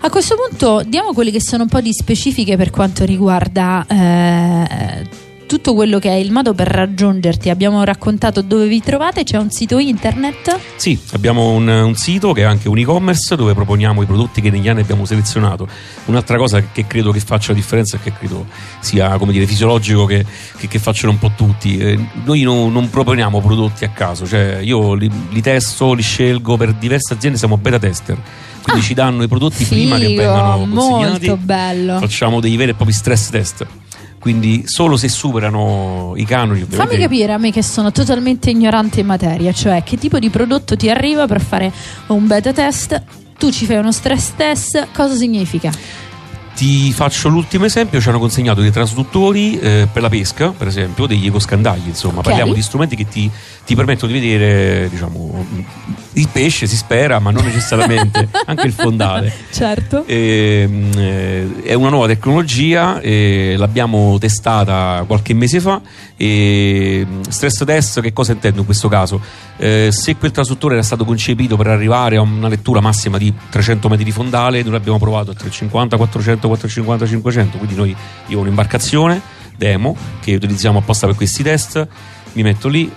A 0.00 0.10
questo 0.10 0.34
punto 0.36 0.82
diamo 0.86 1.12
quelle 1.12 1.30
che 1.30 1.40
sono 1.40 1.62
un 1.62 1.68
po' 1.68 1.80
di 1.80 1.92
specifiche 1.92 2.56
per 2.56 2.70
quanto 2.70 3.04
riguarda 3.04 3.86
eh, 3.88 5.26
tutto 5.48 5.74
quello 5.74 5.98
che 5.98 6.10
è 6.10 6.14
il 6.14 6.30
modo 6.30 6.54
per 6.54 6.68
raggiungerti. 6.68 7.48
Abbiamo 7.50 7.82
raccontato 7.82 8.42
dove 8.42 8.68
vi 8.68 8.80
trovate, 8.80 9.24
c'è 9.24 9.38
un 9.38 9.50
sito 9.50 9.78
internet. 9.78 10.56
Sì, 10.76 10.96
abbiamo 11.12 11.50
un, 11.52 11.66
un 11.66 11.94
sito 11.96 12.32
che 12.32 12.42
è 12.42 12.44
anche 12.44 12.68
un 12.68 12.78
e-commerce 12.78 13.34
dove 13.34 13.54
proponiamo 13.54 14.02
i 14.02 14.06
prodotti 14.06 14.40
che 14.40 14.50
negli 14.50 14.68
anni 14.68 14.80
abbiamo 14.82 15.04
selezionato. 15.06 15.66
Un'altra 16.04 16.36
cosa 16.36 16.62
che 16.70 16.86
credo 16.86 17.10
che 17.10 17.20
faccia 17.20 17.48
la 17.52 17.56
differenza 17.58 17.96
e 17.96 18.00
che 18.00 18.12
credo 18.12 18.46
sia 18.80 19.16
come 19.16 19.32
dire, 19.32 19.46
fisiologico 19.46 20.04
che, 20.04 20.24
che- 20.58 20.68
che 20.68 20.78
facciano 20.78 21.12
un 21.12 21.18
po' 21.18 21.32
tutti. 21.34 21.78
Eh, 21.78 21.98
noi 22.24 22.42
no- 22.42 22.68
non 22.68 22.90
proponiamo 22.90 23.40
prodotti 23.40 23.84
a 23.84 23.88
caso, 23.88 24.26
cioè 24.26 24.58
io 24.62 24.92
li, 24.94 25.10
li 25.30 25.40
testo, 25.40 25.94
li 25.94 26.02
scelgo 26.02 26.56
per 26.58 26.74
diverse 26.74 27.14
aziende, 27.14 27.38
siamo 27.38 27.56
beta 27.56 27.78
tester. 27.78 28.16
Quindi 28.62 28.82
ci 28.84 28.92
danno 28.92 29.22
i 29.22 29.28
prodotti 29.28 29.64
prima 29.64 29.96
che 29.96 30.04
Ah, 30.04 30.08
Figo, 30.08 30.20
vengano 30.22 30.58
consegnati. 30.74 31.26
molto 31.28 31.36
bello. 31.42 31.98
Facciamo 32.00 32.38
dei 32.40 32.54
veri 32.56 32.72
e 32.72 32.74
propri 32.74 32.92
stress 32.92 33.30
test. 33.30 33.66
Quindi 34.18 34.64
solo 34.66 34.96
se 34.96 35.08
superano 35.08 36.12
i 36.16 36.24
canoni, 36.24 36.62
ovviamente. 36.62 36.76
Fammi 36.76 37.00
capire 37.00 37.32
a 37.32 37.38
me 37.38 37.52
che 37.52 37.62
sono 37.62 37.92
totalmente 37.92 38.50
ignorante 38.50 39.00
in 39.00 39.06
materia, 39.06 39.52
cioè 39.52 39.82
che 39.84 39.96
tipo 39.96 40.18
di 40.18 40.28
prodotto 40.28 40.76
ti 40.76 40.90
arriva 40.90 41.26
per 41.26 41.40
fare 41.40 41.72
un 42.08 42.26
beta 42.26 42.52
test, 42.52 43.00
tu 43.38 43.50
ci 43.50 43.64
fai 43.64 43.76
uno 43.76 43.92
stress 43.92 44.32
test, 44.36 44.88
cosa 44.92 45.14
significa? 45.14 45.70
Ti 46.56 46.92
faccio 46.92 47.28
l'ultimo 47.28 47.66
esempio: 47.66 48.00
ci 48.00 48.08
hanno 48.08 48.18
consegnato 48.18 48.60
dei 48.60 48.72
trasduttori 48.72 49.56
eh, 49.60 49.86
per 49.92 50.02
la 50.02 50.08
pesca, 50.08 50.50
per 50.50 50.66
esempio, 50.66 51.06
degli 51.06 51.26
ecoscandagli. 51.28 51.86
Insomma, 51.86 52.18
Ok. 52.18 52.24
parliamo 52.24 52.52
di 52.52 52.62
strumenti 52.62 52.96
che 52.96 53.06
ti, 53.06 53.30
ti 53.68 53.74
permettono 53.74 54.10
di 54.10 54.18
vedere, 54.18 54.88
diciamo, 54.88 55.44
il 56.14 56.28
pesce, 56.32 56.66
si 56.66 56.74
spera, 56.74 57.18
ma 57.18 57.30
non 57.30 57.44
necessariamente 57.44 58.26
anche 58.46 58.66
il 58.66 58.72
fondale. 58.72 59.30
Certo. 59.50 60.06
Ehm, 60.06 60.90
eh, 60.96 61.62
è 61.64 61.74
una 61.74 61.90
nuova 61.90 62.06
tecnologia, 62.06 62.98
eh, 63.00 63.56
l'abbiamo 63.58 64.16
testata 64.18 65.04
qualche 65.06 65.34
mese 65.34 65.60
fa. 65.60 65.82
E 66.16 67.06
mm, 67.06 67.20
stress 67.28 67.62
test, 67.66 68.00
che 68.00 68.14
cosa 68.14 68.32
intendo 68.32 68.60
in 68.60 68.64
questo 68.64 68.88
caso? 68.88 69.20
Eh, 69.58 69.90
se 69.92 70.16
quel 70.16 70.30
trasduttore 70.30 70.72
era 70.72 70.82
stato 70.82 71.04
concepito 71.04 71.58
per 71.58 71.66
arrivare 71.66 72.16
a 72.16 72.22
una 72.22 72.48
lettura 72.48 72.80
massima 72.80 73.18
di 73.18 73.30
300 73.50 73.86
metri 73.90 74.04
di 74.04 74.12
fondale, 74.12 74.62
noi 74.62 74.72
l'abbiamo 74.72 74.98
provato 74.98 75.32
a 75.32 75.34
350, 75.34 75.98
400, 75.98 76.46
450, 76.46 77.06
500. 77.06 77.58
Quindi 77.58 77.74
noi 77.74 77.94
io 78.28 78.38
ho 78.38 78.40
un'imbarcazione 78.40 79.36
demo 79.58 79.94
che 80.20 80.36
utilizziamo 80.36 80.78
apposta 80.78 81.06
per 81.06 81.16
questi 81.16 81.42
test. 81.42 81.86
Mi 82.38 82.44
metto 82.44 82.68
lì, 82.68 82.88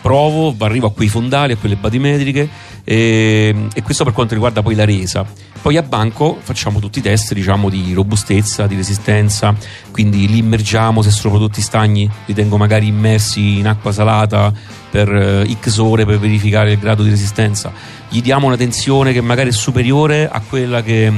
provo, 0.00 0.56
arrivo 0.58 0.88
a 0.88 0.92
quei 0.92 1.06
fondali, 1.06 1.52
a 1.52 1.56
quelle 1.56 1.76
badimetriche 1.76 2.48
e, 2.82 3.68
e 3.72 3.82
questo 3.82 4.02
per 4.02 4.12
quanto 4.12 4.34
riguarda 4.34 4.60
poi 4.60 4.74
la 4.74 4.84
resa. 4.84 5.24
Poi 5.62 5.76
a 5.76 5.82
banco 5.82 6.36
facciamo 6.42 6.80
tutti 6.80 6.98
i 6.98 7.02
test 7.02 7.32
diciamo 7.32 7.68
di 7.68 7.92
robustezza, 7.92 8.66
di 8.66 8.74
resistenza, 8.74 9.54
quindi 9.92 10.26
li 10.26 10.38
immergiamo 10.38 11.00
se 11.00 11.10
sono 11.10 11.34
prodotti 11.34 11.60
stagni, 11.60 12.10
li 12.26 12.34
tengo 12.34 12.56
magari 12.56 12.88
immersi 12.88 13.58
in 13.58 13.68
acqua 13.68 13.92
salata 13.92 14.52
per 14.90 15.14
eh, 15.14 15.56
x 15.60 15.76
ore 15.78 16.04
per 16.04 16.18
verificare 16.18 16.72
il 16.72 16.78
grado 16.80 17.04
di 17.04 17.10
resistenza. 17.10 17.72
Gli 18.08 18.20
diamo 18.20 18.48
una 18.48 18.56
tensione 18.56 19.12
che 19.12 19.20
magari 19.20 19.50
è 19.50 19.52
superiore 19.52 20.28
a 20.28 20.40
quella 20.40 20.82
che, 20.82 21.12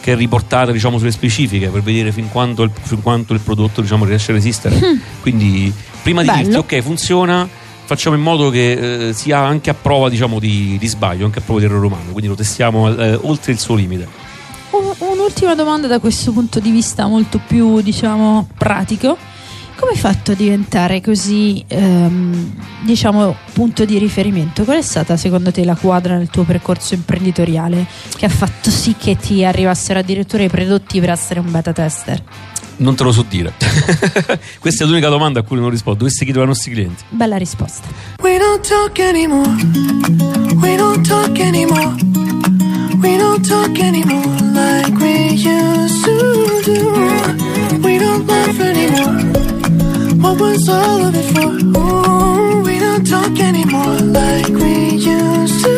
che 0.00 0.14
riportata 0.14 0.72
diciamo, 0.72 0.98
sulle 0.98 1.10
specifiche 1.10 1.68
per 1.68 1.82
vedere 1.82 2.10
fin 2.10 2.28
quanto 2.30 2.62
il, 2.62 2.70
fin 2.80 3.02
quanto 3.02 3.32
il 3.32 3.40
prodotto 3.40 3.80
diciamo, 3.80 4.04
riesce 4.04 4.32
a 4.32 4.34
resistere. 4.34 4.80
Quindi 5.20 5.72
prima 6.02 6.22
di 6.22 6.28
Bello. 6.28 6.42
dirti 6.42 6.56
ok 6.56 6.82
funziona, 6.82 7.48
facciamo 7.84 8.16
in 8.16 8.22
modo 8.22 8.50
che 8.50 9.08
eh, 9.08 9.12
sia 9.12 9.38
anche 9.38 9.70
a 9.70 9.74
prova 9.74 10.08
diciamo, 10.08 10.38
di, 10.38 10.76
di 10.78 10.86
sbaglio, 10.86 11.24
anche 11.24 11.40
a 11.40 11.42
prova 11.42 11.60
di 11.60 11.66
errore 11.66 11.86
umano, 11.86 12.10
quindi 12.12 12.28
lo 12.28 12.34
testiamo 12.34 12.94
eh, 12.94 13.18
oltre 13.22 13.52
il 13.52 13.58
suo 13.58 13.74
limite. 13.74 14.08
Un- 14.70 14.94
un'ultima 14.98 15.54
domanda 15.54 15.86
da 15.86 15.98
questo 15.98 16.32
punto 16.32 16.60
di 16.60 16.70
vista 16.70 17.06
molto 17.06 17.40
più, 17.44 17.80
diciamo, 17.80 18.46
pratico. 18.56 19.16
Come 19.80 19.92
hai 19.92 19.98
fatto 19.98 20.32
a 20.32 20.34
diventare 20.34 21.00
così, 21.00 21.64
ehm, 21.66 22.52
diciamo, 22.84 23.34
punto 23.54 23.86
di 23.86 23.96
riferimento? 23.96 24.64
Qual 24.64 24.76
è 24.76 24.82
stata 24.82 25.16
secondo 25.16 25.50
te 25.50 25.64
la 25.64 25.74
quadra 25.74 26.18
nel 26.18 26.28
tuo 26.28 26.42
percorso 26.42 26.92
imprenditoriale 26.92 27.86
che 28.14 28.26
ha 28.26 28.28
fatto 28.28 28.68
sì 28.68 28.94
che 28.98 29.16
ti 29.16 29.42
arrivassero 29.42 29.98
addirittura 29.98 30.42
i 30.42 30.50
prodotti 30.50 31.00
per 31.00 31.08
essere 31.08 31.40
un 31.40 31.50
beta 31.50 31.72
tester? 31.72 32.22
Non 32.76 32.94
te 32.94 33.04
lo 33.04 33.10
so 33.10 33.24
dire. 33.26 33.54
Questa 34.60 34.84
è 34.84 34.86
l'unica 34.86 35.08
domanda 35.08 35.40
a 35.40 35.42
cui 35.44 35.56
non 35.56 35.70
rispondo. 35.70 36.00
Dovresti 36.00 36.24
chiedere 36.24 36.44
ai 36.44 36.50
nostri 36.50 36.72
clienti. 36.72 37.02
Bella 37.08 37.38
risposta. 37.38 37.88
We 38.20 38.36
don't 38.36 38.66
talk 38.66 38.98
anymore. 38.98 39.48
We 40.56 40.76
don't 40.76 41.06
talk 41.08 41.38
anymore. 41.38 41.94
We 43.00 43.16
don't 43.16 43.46
talk 43.48 43.78
anymore 43.78 44.26
like 44.52 44.92
we 44.98 45.30
used 45.32 46.04
to 46.04 46.60
do. 46.66 47.78
We 47.80 47.96
don't 47.96 48.26
laugh 48.26 48.60
anymore. 48.60 49.39
What 50.22 50.38
was 50.38 50.68
all 50.68 51.06
of 51.06 51.14
it 51.14 51.28
for? 51.34 51.50
Ooh, 51.78 52.62
we 52.62 52.78
don't 52.78 53.06
talk 53.06 53.38
anymore 53.40 53.96
like 54.18 54.48
we 54.48 54.74
used 54.96 55.64
to 55.64 55.76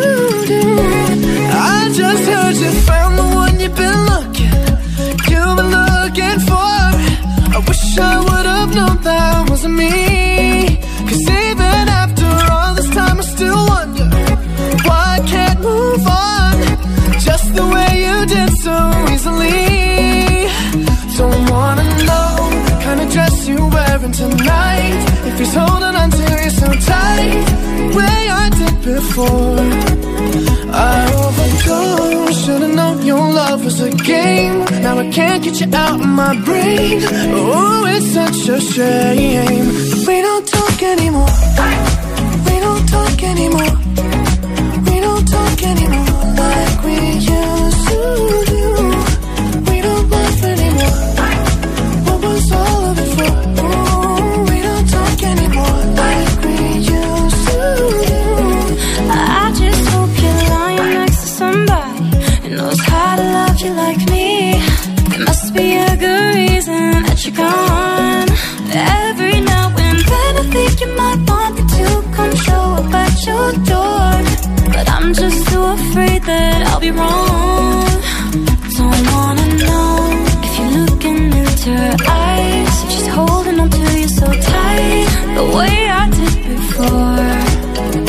do. 0.51 0.61
I 1.77 1.89
just 1.93 2.23
heard 2.29 2.55
you 2.57 2.71
found 2.81 3.17
the 3.17 3.23
one 3.23 3.57
you've 3.61 3.73
been 3.73 3.99
looking. 4.11 4.53
You've 5.31 5.55
been 5.59 5.71
looking 5.71 6.39
for. 6.49 6.75
I 7.55 7.63
wish 7.67 7.97
I 7.97 8.19
would 8.19 8.45
have 8.45 8.75
known 8.75 9.01
that 9.03 9.49
wasn't 9.49 9.75
me. 9.75 10.81
Cause 11.07 11.21
even 11.21 11.85
after 12.01 12.27
all 12.51 12.75
this 12.75 12.89
time, 12.89 13.19
I 13.19 13.23
still 13.23 13.65
wonder 13.73 14.09
why 14.87 15.19
I 15.19 15.25
can't 15.25 15.59
move 15.61 16.05
on 16.05 16.53
just 17.27 17.55
the 17.55 17.65
way 17.73 17.91
you 18.05 18.25
did 18.25 18.51
so 18.65 18.75
easily. 19.13 20.49
Don't 21.15 21.49
wanna 21.49 21.82
you're 23.47 23.69
wearing 23.69 24.11
tonight. 24.11 25.03
If 25.27 25.39
he's 25.39 25.53
holding 25.53 25.95
on 26.01 26.09
to 26.11 26.23
you 26.43 26.49
so 26.49 26.67
tight, 26.91 27.35
way 27.97 28.19
I 28.43 28.49
did 28.59 28.75
before. 28.83 29.59
I 30.71 30.95
overdosed. 31.23 32.45
Should've 32.45 32.75
known 32.75 33.05
your 33.05 33.31
love 33.31 33.63
was 33.63 33.79
a 33.81 33.91
game. 33.91 34.59
Now 34.81 34.97
I 34.97 35.09
can't 35.11 35.43
get 35.43 35.59
you 35.61 35.67
out 35.73 35.99
of 35.99 36.07
my 36.07 36.33
brain. 36.43 37.01
Oh, 37.35 37.85
it's 37.87 38.07
such 38.13 38.49
a 38.49 38.59
shame. 38.59 39.67
We 40.07 40.21
don't 40.21 40.47
talk 40.47 40.83
anymore. 40.83 41.33
We 42.47 42.59
don't 42.59 42.85
talk 42.87 43.23
anymore. 43.23 43.82
That 76.25 76.67
I'll 76.67 76.79
be 76.79 76.91
wrong. 76.91 77.83
Don't 78.77 79.05
wanna 79.15 79.47
know 79.65 79.91
if 80.45 80.51
you're 80.59 80.77
looking 80.85 81.21
into 81.41 81.71
her 81.83 81.97
eyes. 82.07 82.73
She's 82.91 83.07
holding 83.07 83.59
on 83.59 83.69
to 83.69 83.99
you 83.99 84.07
so 84.07 84.25
tight, 84.25 85.07
the 85.37 85.45
way 85.57 85.75
I 86.01 86.03
did 86.17 86.35
before. 86.55 87.29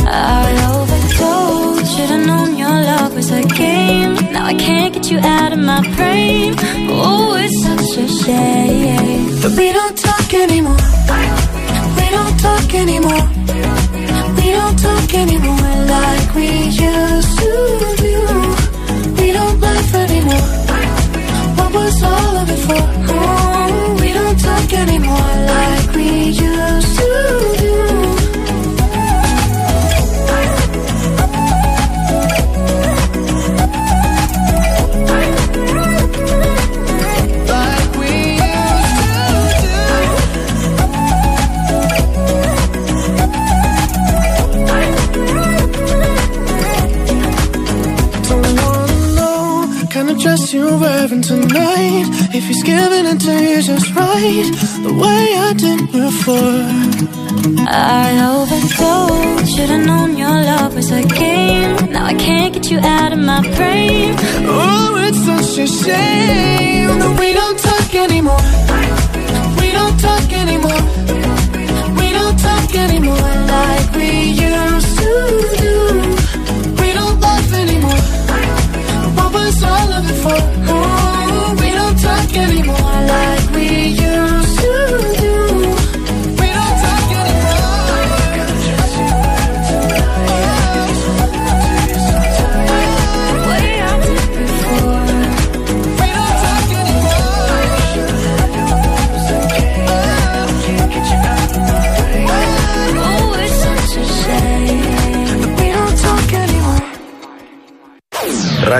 I 0.06 0.46
overdosed. 0.74 1.96
Should've 1.96 2.26
known 2.26 2.56
your 2.56 2.76
love 2.90 3.14
was 3.14 3.30
a 3.30 3.42
game. 3.42 4.14
Now 4.32 4.46
I 4.46 4.54
can't 4.54 4.92
get 4.94 5.10
you 5.10 5.18
out 5.18 5.52
of 5.52 5.58
my 5.58 5.80
brain. 5.96 6.54
Oh, 6.90 7.34
it's 7.38 7.56
such 7.66 7.98
a 8.04 8.08
shame. 8.22 9.40
But 9.42 9.52
we 9.58 9.72
don't 9.72 9.96
talk 9.98 10.34
anymore. 10.34 10.82
We 11.98 12.06
don't 12.16 12.36
talk 12.46 12.74
anymore. 12.74 13.24
We 14.38 14.46
don't 14.58 14.78
talk 14.78 15.14
anymore 15.14 15.74
like 15.96 16.34
we 16.34 16.48
used 16.48 17.38
to 17.38 17.73
for? 22.66 22.72
Oh, 22.76 23.43
I 62.14 62.16
can't 62.16 62.54
get 62.54 62.70
you 62.70 62.78
out 62.78 63.12
of 63.12 63.18
my 63.18 63.40
brain. 63.56 64.14
Oh, 64.46 64.94
it's 65.04 65.18
such 65.18 65.58
a 65.58 65.66
shame 65.66 66.98
that 67.00 67.18
we 67.18 67.32
don't 67.32 67.58
talk 67.58 67.92
anymore. 67.92 68.46
We 69.60 69.72
don't 69.72 69.98
talk 69.98 70.32
anymore. 70.32 70.82
We 71.98 72.12
don't 72.12 72.38
talk 72.38 72.74
anymore 72.76 73.43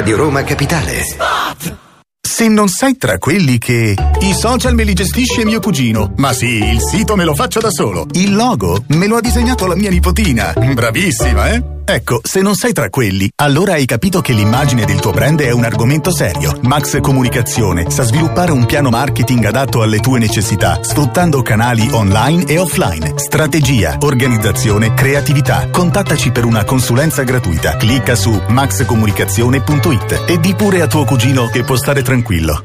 Radio 0.05 0.19
Roma 0.19 0.45
Capitale. 0.45 1.03
Se 2.21 2.47
non 2.47 2.69
sei 2.69 2.99
tra 2.99 3.17
quelli 3.17 3.57
che 3.57 3.97
i 4.21 4.35
social 4.35 4.75
me 4.75 4.85
li 4.85 4.93
gestisce 4.93 5.47
mio 5.47 5.61
cugino, 5.61 6.13
ma 6.19 6.35
sì, 6.35 6.63
il 6.63 6.83
sito 6.83 7.17
me 7.17 7.25
lo 7.25 7.35
faccio 7.35 7.59
da 7.59 7.71
solo. 7.71 8.07
Il 8.13 8.35
logo 8.35 8.85
me 8.89 9.07
lo 9.07 9.17
ha 9.17 9.23
disegnato 9.23 9.65
la 9.65 9.75
mia 9.75 9.89
nipotina. 9.89 10.53
Bravissima, 10.75 11.53
eh? 11.53 11.65
Ecco, 11.87 12.21
se 12.23 12.41
non 12.41 12.55
sei 12.55 12.73
tra 12.73 12.89
quelli, 12.89 13.31
allora 13.37 13.73
hai 13.73 13.85
capito 13.85 14.23
che 14.23 14.33
l'immagine 14.33 14.87
del 14.87 15.01
tuo 15.01 15.13
brand 15.13 15.41
è 15.43 15.51
un 15.51 15.65
argomento 15.65 16.11
serio. 16.11 16.59
Max 16.63 16.99
Comunicazione 17.01 17.91
sa 17.91 18.05
sviluppare 18.05 18.53
un 18.53 18.65
piano 18.65 18.89
marketing 18.89 19.45
adatto 19.45 19.83
alle 19.83 19.99
tue 19.99 20.19
necessità, 20.19 20.83
sfruttando 20.83 21.43
canali 21.43 21.89
online 21.93 22.47
e 22.47 22.59
offline. 22.59 23.19
Strategia, 23.19 23.99
organizzazione, 24.01 24.95
creatività. 24.95 25.69
Contattaci 25.71 26.31
per 26.31 26.47
una 26.47 26.65
consulenza 26.65 27.23
gratuita. 27.23 27.77
Clicca 27.77 28.15
su 28.15 28.31
maxcomunicazione.it 28.49 30.25
e 30.27 30.41
di 30.41 30.55
pure 30.55 30.81
a 30.81 30.87
tuo 30.87 31.05
cugino 31.05 31.49
che 31.49 31.65
può 31.65 31.77
stare 31.77 32.03
tranquillo. 32.03 32.65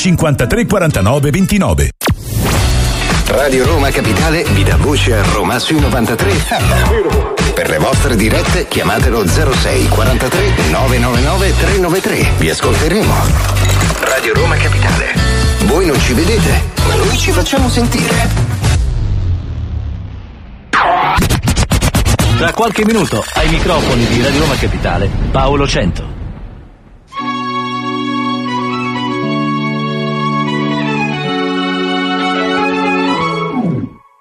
53 0.00 0.64
49 0.64 1.30
29. 1.30 1.90
Radio 3.26 3.66
Roma 3.66 3.90
Capitale 3.90 4.44
vi 4.44 4.62
dà 4.62 4.78
voce 4.78 5.14
a 5.14 5.22
Roma 5.34 5.58
sui 5.58 5.78
93. 5.78 6.32
Per 7.52 7.68
le 7.68 7.76
vostre 7.76 8.16
dirette 8.16 8.66
chiamatelo 8.66 9.26
06 9.26 9.88
43 9.88 10.52
999 10.70 11.54
393. 11.54 12.30
Vi 12.38 12.48
ascolteremo. 12.48 13.12
Radio 14.00 14.32
Roma 14.32 14.56
Capitale. 14.56 15.12
Voi 15.66 15.84
non 15.84 16.00
ci 16.00 16.14
vedete, 16.14 16.62
ma 16.88 16.94
noi 16.94 17.18
ci 17.18 17.30
facciamo 17.32 17.68
sentire. 17.68 18.28
Tra 22.38 22.52
qualche 22.54 22.86
minuto 22.86 23.22
ai 23.34 23.50
microfoni 23.50 24.06
di 24.06 24.22
Radio 24.22 24.40
Roma 24.40 24.56
Capitale, 24.56 25.10
Paolo 25.30 25.68
Cento. 25.68 26.19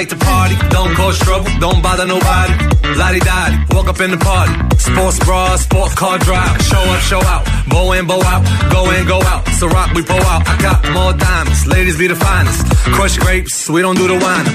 like 0.00 0.08
to 0.08 0.16
party. 0.16 0.56
Don't 0.70 0.94
cause 0.94 1.18
trouble, 1.18 1.50
don't 1.60 1.82
bother 1.82 2.06
nobody. 2.06 2.54
Lottie 2.96 3.20
Dottie, 3.20 3.58
walk 3.74 3.86
up 3.86 4.00
in 4.00 4.10
the 4.10 4.16
party. 4.16 4.52
Sports 4.78 5.18
bra, 5.26 5.56
sport 5.56 5.92
car 5.94 6.16
drive. 6.18 6.56
Show 6.62 6.80
up, 6.92 7.00
show 7.00 7.22
out. 7.32 7.44
Bow 7.68 7.92
in, 7.92 8.06
bow 8.06 8.22
out. 8.32 8.42
Go 8.72 8.90
in, 8.96 9.06
go 9.06 9.20
out. 9.20 9.46
So 9.58 9.68
rock, 9.68 9.92
we 9.92 10.02
pull 10.02 10.24
out. 10.32 10.48
I 10.48 10.56
got 10.62 10.78
more 10.96 11.12
diamonds. 11.12 11.66
Ladies 11.66 11.98
be 11.98 12.06
the 12.06 12.16
finest. 12.16 12.64
Crush 12.96 13.18
grapes, 13.18 13.68
we 13.68 13.82
don't 13.82 13.96
do 13.96 14.06
the 14.08 14.18
wine. 14.24 14.46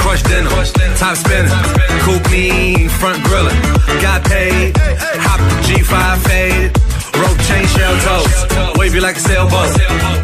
Crush 0.00 0.22
dinner, 0.22 0.48
top 0.96 1.16
spinner. 1.16 1.52
Coupe 2.04 2.30
me, 2.30 2.88
front 2.88 3.22
griller. 3.24 3.54
Got 4.00 4.24
paid, 4.24 4.72
hop 5.26 5.40
the 5.50 5.56
G5 5.66 6.18
faded. 6.28 6.70
Rope 7.20 7.40
chain 7.46 7.66
shell 7.74 7.94
toes. 8.06 8.78
Wave 8.78 8.94
you 8.94 9.02
like 9.02 9.16
a 9.16 9.20
sailboat. 9.20 9.70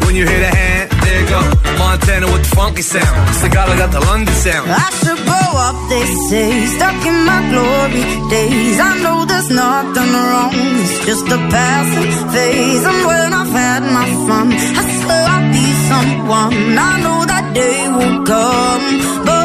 When 0.05 0.15
you 0.15 0.25
hit 0.25 0.41
a 0.41 0.55
hand, 0.55 1.00
there. 1.11 1.61
Montana 1.79 2.27
with 2.31 2.43
the 2.47 2.55
funky 2.55 2.81
sound. 2.81 3.15
Sagala 3.39 3.75
got 3.81 3.91
the 3.91 4.01
London 4.09 4.35
sound. 4.45 4.67
I 4.69 4.89
should 4.99 5.21
grow 5.29 5.51
up, 5.67 5.77
they 5.91 6.05
say, 6.29 6.49
stuck 6.75 6.99
in 7.11 7.17
my 7.31 7.39
glory 7.51 8.03
days. 8.29 8.77
I 8.79 8.91
know 9.03 9.17
there's 9.25 9.49
nothing 9.49 10.11
wrong, 10.29 10.55
it's 10.83 10.95
just 11.05 11.25
a 11.37 11.39
passing 11.53 12.11
phase. 12.33 12.83
And 12.89 13.01
when 13.09 13.29
I've 13.41 13.53
had 13.63 13.83
my 13.97 14.07
fun, 14.27 14.47
I 14.79 14.83
swear 14.99 15.23
I'll 15.35 15.47
be 15.57 15.67
someone. 15.89 16.57
I 16.89 16.93
know 17.03 17.19
that 17.31 17.45
day 17.53 17.79
will 17.97 18.17
come, 18.31 18.85
but 19.27 19.40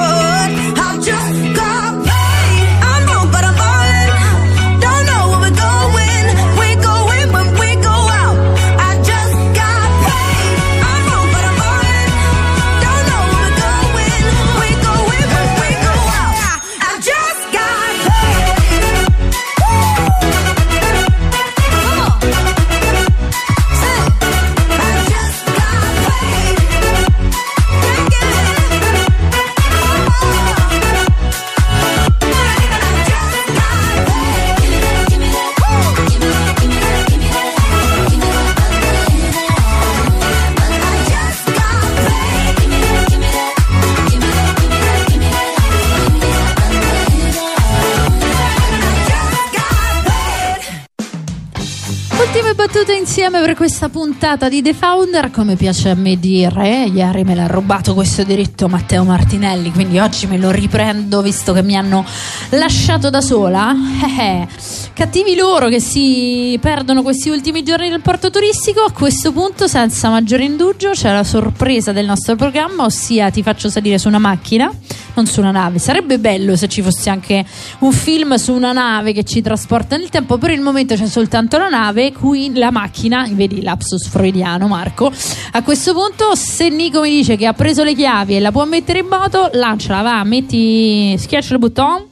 Battute 52.77 52.95
insieme 52.95 53.41
per 53.41 53.55
questa 53.55 53.89
puntata 53.89 54.51
di 54.51 54.61
The 54.61 54.74
Founder, 54.74 55.31
come 55.31 55.57
piace 55.57 55.89
a 55.89 55.95
me 55.95 56.18
dire, 56.18 56.85
ieri 56.85 57.24
me 57.24 57.35
l'ha 57.35 57.47
rubato 57.47 57.95
questo 57.95 58.22
diritto 58.22 58.68
Matteo 58.68 59.03
Martinelli, 59.03 59.72
quindi 59.72 59.99
oggi 59.99 60.27
me 60.27 60.37
lo 60.37 60.51
riprendo 60.51 61.22
visto 61.22 61.55
che 61.55 61.62
mi 61.62 61.74
hanno 61.74 62.05
lasciato 62.51 63.09
da 63.09 63.22
sola. 63.22 63.74
Eh, 64.18 64.22
eh. 64.22 64.49
Cattivi 64.93 65.35
loro 65.37 65.68
che 65.68 65.81
si 65.81 66.59
perdono 66.61 67.01
questi 67.01 67.31
ultimi 67.31 67.62
giorni 67.62 67.89
del 67.89 68.03
porto 68.03 68.29
turistico, 68.29 68.83
a 68.83 68.93
questo 68.93 69.33
punto 69.33 69.66
senza 69.68 70.11
maggiore 70.11 70.45
indugio 70.45 70.91
c'è 70.91 71.11
la 71.11 71.24
sorpresa 71.24 71.93
del 71.93 72.05
nostro 72.05 72.37
programma, 72.37 72.85
ossia 72.85 73.31
ti 73.31 73.43
faccio 73.43 73.70
salire 73.70 73.97
su 73.97 74.09
una 74.09 74.18
macchina, 74.18 74.70
non 75.17 75.27
su 75.27 75.41
una 75.41 75.51
nave. 75.51 75.79
Sarebbe 75.79 76.19
bello 76.19 76.57
se 76.57 76.69
ci 76.69 76.83
fosse 76.83 77.11
anche 77.11 77.45
un 77.81 77.93
film 77.93 78.35
su 78.37 78.53
una 78.53 78.73
nave 78.73 79.12
che 79.12 79.25
ci 79.25 79.43
trasporta 79.43 79.97
nel 79.97 80.11
tempo, 80.11 80.39
per 80.39 80.51
il 80.51 80.61
momento 80.61 80.95
c'è 80.95 81.07
soltanto 81.07 81.59
la 81.59 81.69
nave, 81.69 82.12
qui 82.12 82.53
la 82.55 82.71
macchina, 82.71 83.27
vedi 83.33 83.62
lapsus 83.62 84.09
freudiano 84.09 84.69
Marco. 84.69 85.11
A 85.53 85.62
questo 85.62 85.93
punto 85.93 86.35
se 86.35 86.69
Nico 86.69 87.01
mi 87.01 87.11
dice 87.11 87.37
che 87.37 87.47
ha 87.47 87.55
preso 87.55 87.83
le 87.83 87.95
chiavi 87.95 88.37
e 88.37 88.41
la 88.41 88.53
può 88.53 88.64
mettere 88.64 89.01
in 89.01 89.07
moto, 89.07 89.51
lanciala, 89.53 90.03
va, 90.03 90.23
metti 90.25 91.17
schiaccia 91.19 91.55
il 91.55 91.59
bottone. 91.59 92.07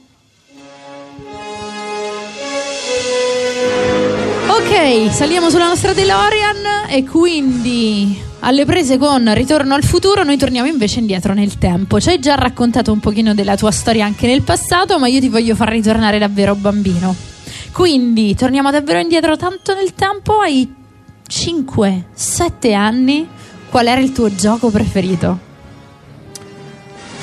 Ok, 4.47 5.11
saliamo 5.11 5.49
sulla 5.49 5.67
nostra 5.67 5.93
DeLorean 5.93 6.87
e 6.89 7.03
quindi 7.03 8.33
alle 8.47 8.63
prese 8.63 8.99
con 8.99 9.33
Ritorno 9.33 9.73
al 9.73 9.83
futuro, 9.83 10.23
noi 10.23 10.37
torniamo 10.37 10.67
invece 10.67 10.99
indietro 10.99 11.33
nel 11.33 11.57
tempo. 11.57 11.99
Ci 11.99 12.09
hai 12.09 12.19
già 12.19 12.35
raccontato 12.35 12.91
un 12.91 12.99
pochino 12.99 13.33
della 13.33 13.57
tua 13.57 13.71
storia 13.71 14.05
anche 14.05 14.27
nel 14.27 14.43
passato, 14.43 14.99
ma 14.99 15.07
io 15.07 15.19
ti 15.19 15.29
voglio 15.29 15.55
far 15.55 15.69
ritornare 15.69 16.19
davvero 16.19 16.53
bambino. 16.53 17.15
Quindi 17.71 18.35
torniamo 18.35 18.69
davvero 18.69 18.99
indietro 18.99 19.35
tanto 19.35 19.73
nel 19.73 19.95
tempo, 19.95 20.41
ai 20.41 20.71
5-7 21.27 22.73
anni. 22.75 23.27
Qual 23.67 23.87
era 23.87 23.99
il 23.99 24.11
tuo 24.11 24.33
gioco 24.33 24.69
preferito? 24.69 25.39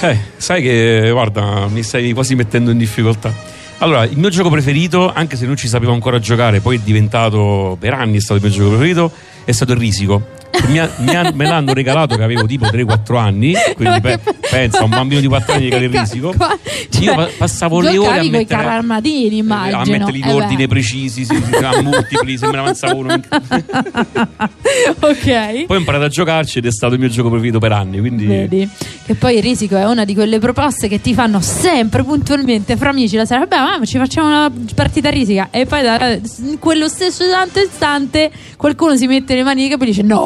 Eh, 0.01 0.19
sai 0.37 0.61
che, 0.61 1.09
guarda, 1.13 1.69
mi 1.69 1.85
stai 1.85 2.13
quasi 2.13 2.35
mettendo 2.35 2.73
in 2.73 2.79
difficoltà. 2.79 3.33
Allora, 3.79 4.03
il 4.05 4.19
mio 4.19 4.29
gioco 4.29 4.51
preferito, 4.51 5.13
anche 5.13 5.37
se 5.37 5.47
non 5.47 5.57
ci 5.57 5.69
sapevo 5.69 5.93
ancora 5.93 6.19
giocare, 6.19 6.59
poi 6.61 6.79
è 6.79 6.81
diventato 6.81 7.77
per 7.79 7.95
anni 7.95 8.17
è 8.17 8.21
stato 8.21 8.45
il 8.45 8.47
mio 8.47 8.57
gioco 8.57 8.71
preferito, 8.71 9.13
è 9.45 9.53
stato 9.53 9.71
il 9.71 9.79
risico. 9.79 10.41
Mi 10.69 10.79
ha- 10.79 10.91
mi 10.99 11.15
ha- 11.15 11.33
me 11.35 11.47
l'hanno 11.47 11.73
regalato 11.73 12.15
che 12.17 12.23
avevo 12.23 12.45
tipo 12.47 12.67
3-4 12.67 13.17
anni, 13.17 13.55
quindi 13.75 14.01
pe- 14.01 14.21
pensa 14.51 14.81
a 14.81 14.85
un 14.85 14.91
bambino 14.91 15.21
di 15.21 15.27
4 15.27 15.55
anni 15.55 15.69
che 15.69 15.77
ha 15.77 15.79
il 15.79 15.89
risico. 15.89 16.29
Io 16.29 16.35
cioè, 17.05 17.15
pa- 17.15 17.29
passavo 17.39 17.81
le 17.81 17.97
ore 17.99 18.19
a 18.19 18.23
mettere, 18.25 18.65
armadini, 18.65 19.37
a 19.37 19.43
immagino. 19.43 19.99
mettere 19.99 20.17
in 20.19 20.25
Eh 20.25 20.27
beh. 20.27 20.33
ordine 20.33 20.67
precisi, 20.69 21.25
sì, 21.25 21.35
sì, 21.35 21.55
a 21.65 21.81
multipli, 21.83 22.37
sembra 22.37 22.61
avanzava 22.61 22.95
uno. 22.95 23.15
ok. 25.01 25.65
Poi 25.67 25.77
ho 25.77 25.79
imparato 25.79 26.05
a 26.05 26.09
giocarci 26.09 26.59
ed 26.59 26.67
è 26.67 26.71
stato 26.71 26.95
il 26.95 27.01
mio 27.01 27.09
gioco 27.09 27.29
preferito 27.31 27.59
per 27.59 27.73
anni, 27.73 27.99
quindi 27.99 28.27
Vedi 28.27 28.69
che 29.05 29.15
poi 29.15 29.37
il 29.37 29.43
risico 29.43 29.77
è 29.77 29.85
una 29.85 30.05
di 30.05 30.15
quelle 30.15 30.39
proposte 30.39 30.87
che 30.89 31.01
ti 31.01 31.13
fanno 31.15 31.41
sempre 31.41 32.03
puntualmente 32.05 32.77
fra 32.77 32.91
amici 32.91 33.17
la 33.17 33.25
sera. 33.25 33.41
Vabbè, 33.41 33.57
mamma, 33.57 33.85
ci 33.85 33.99
facciamo 33.99 34.29
una 34.29 34.51
partita 34.75 35.11
risica. 35.11 35.49
E 35.51 35.67
poi 35.67 35.83
da, 35.83 36.13
in 36.13 36.59
quello 36.59 36.89
stesso 36.89 37.25
istante 37.25 38.31
qualcuno 38.57 38.97
si 38.97 39.07
mette 39.07 39.35
le 39.35 39.43
mani 39.43 39.63
nei 39.63 39.71
capelli 39.71 39.91
e 39.91 39.95
dice: 39.95 40.07
No, 40.07 40.21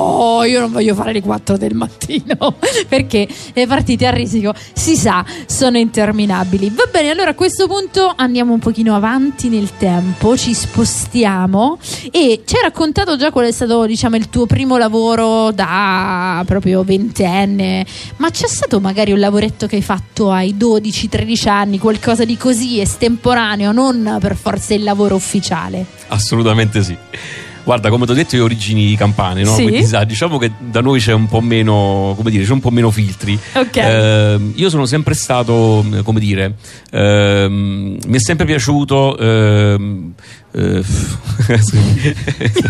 io 0.45 0.61
non 0.61 0.73
voglio 0.73 0.95
fare 0.95 1.13
le 1.13 1.23
4 1.23 1.57
del 1.57 1.75
mattino. 1.75 2.57
Perché 2.89 3.29
le 3.53 3.67
partite 3.67 4.07
a 4.07 4.11
risico 4.11 4.55
si 4.73 4.97
sa 4.97 5.25
sono 5.47 5.79
interminabili. 5.79 6.71
Va 6.71 6.85
bene, 6.91 7.11
allora 7.11 7.31
a 7.31 7.35
questo 7.35 7.67
punto 7.67 8.13
andiamo 8.15 8.53
un 8.53 8.59
pochino 8.59 8.95
avanti 8.95 9.49
nel 9.49 9.77
tempo, 9.77 10.37
ci 10.37 10.55
spostiamo 10.55 11.79
e 12.11 12.43
ci 12.45 12.57
hai 12.57 12.63
raccontato 12.63 13.17
già 13.17 13.31
qual 13.31 13.47
è 13.47 13.53
stato, 13.53 13.87
diciamo, 13.87 14.17
il 14.17 14.29
tuo 14.29 14.47
primo 14.47 14.77
lavoro 14.77 15.51
da 15.53 16.43
proprio 16.47 16.83
ventenne, 16.83 17.85
ma 18.17 18.31
c'è 18.31 18.47
stato 18.47 18.81
magari 18.81 19.13
un 19.13 19.19
lavoretto 19.19 19.67
che 19.67 19.77
hai 19.77 19.83
fatto 19.83 20.31
ai 20.31 20.55
12-13 20.55 21.49
anni, 21.49 21.79
qualcosa 21.79 22.25
di 22.25 22.37
così 22.37 22.81
estemporaneo, 22.81 23.73
non 23.73 24.19
per 24.21 24.37
forza 24.37 24.75
il 24.75 24.83
lavoro 24.83 25.15
ufficiale? 25.15 25.97
assolutamente 26.09 26.83
sì. 26.83 26.97
Guarda, 27.67 27.91
come 27.91 28.07
ti 28.07 28.13
ho 28.13 28.15
detto, 28.15 28.37
io 28.37 28.43
ho 28.43 28.45
origini 28.45 28.95
campane, 28.95 29.43
no? 29.43 29.53
Sì. 29.53 29.63
Quindi 29.65 29.85
sa, 29.87 30.05
diciamo 30.05 30.39
che 30.39 30.53
da 30.57 30.81
noi 30.81 31.01
c'è 31.01 31.13
un 31.13 31.27
po' 31.27 31.41
meno, 31.41 32.15
come 32.17 32.31
dire, 32.31 32.45
c'è 32.45 32.53
un 32.53 32.61
po' 32.61 32.71
meno 32.71 32.93
filtri. 32.93 33.37
Ok. 33.55 33.77
Ehm, 33.77 34.53
io 34.55 34.71
sono 34.71 34.87
sempre 34.87 35.15
stato, 35.15 35.85
eh, 35.93 36.03
come 36.03 36.21
dire, 36.21 36.55
ehm, 36.93 37.99
mi 38.07 38.17
è 38.17 38.21
sempre 38.21 38.47
piaciuto. 38.47 39.19
ehm, 39.19 40.13
eh, 40.53 40.83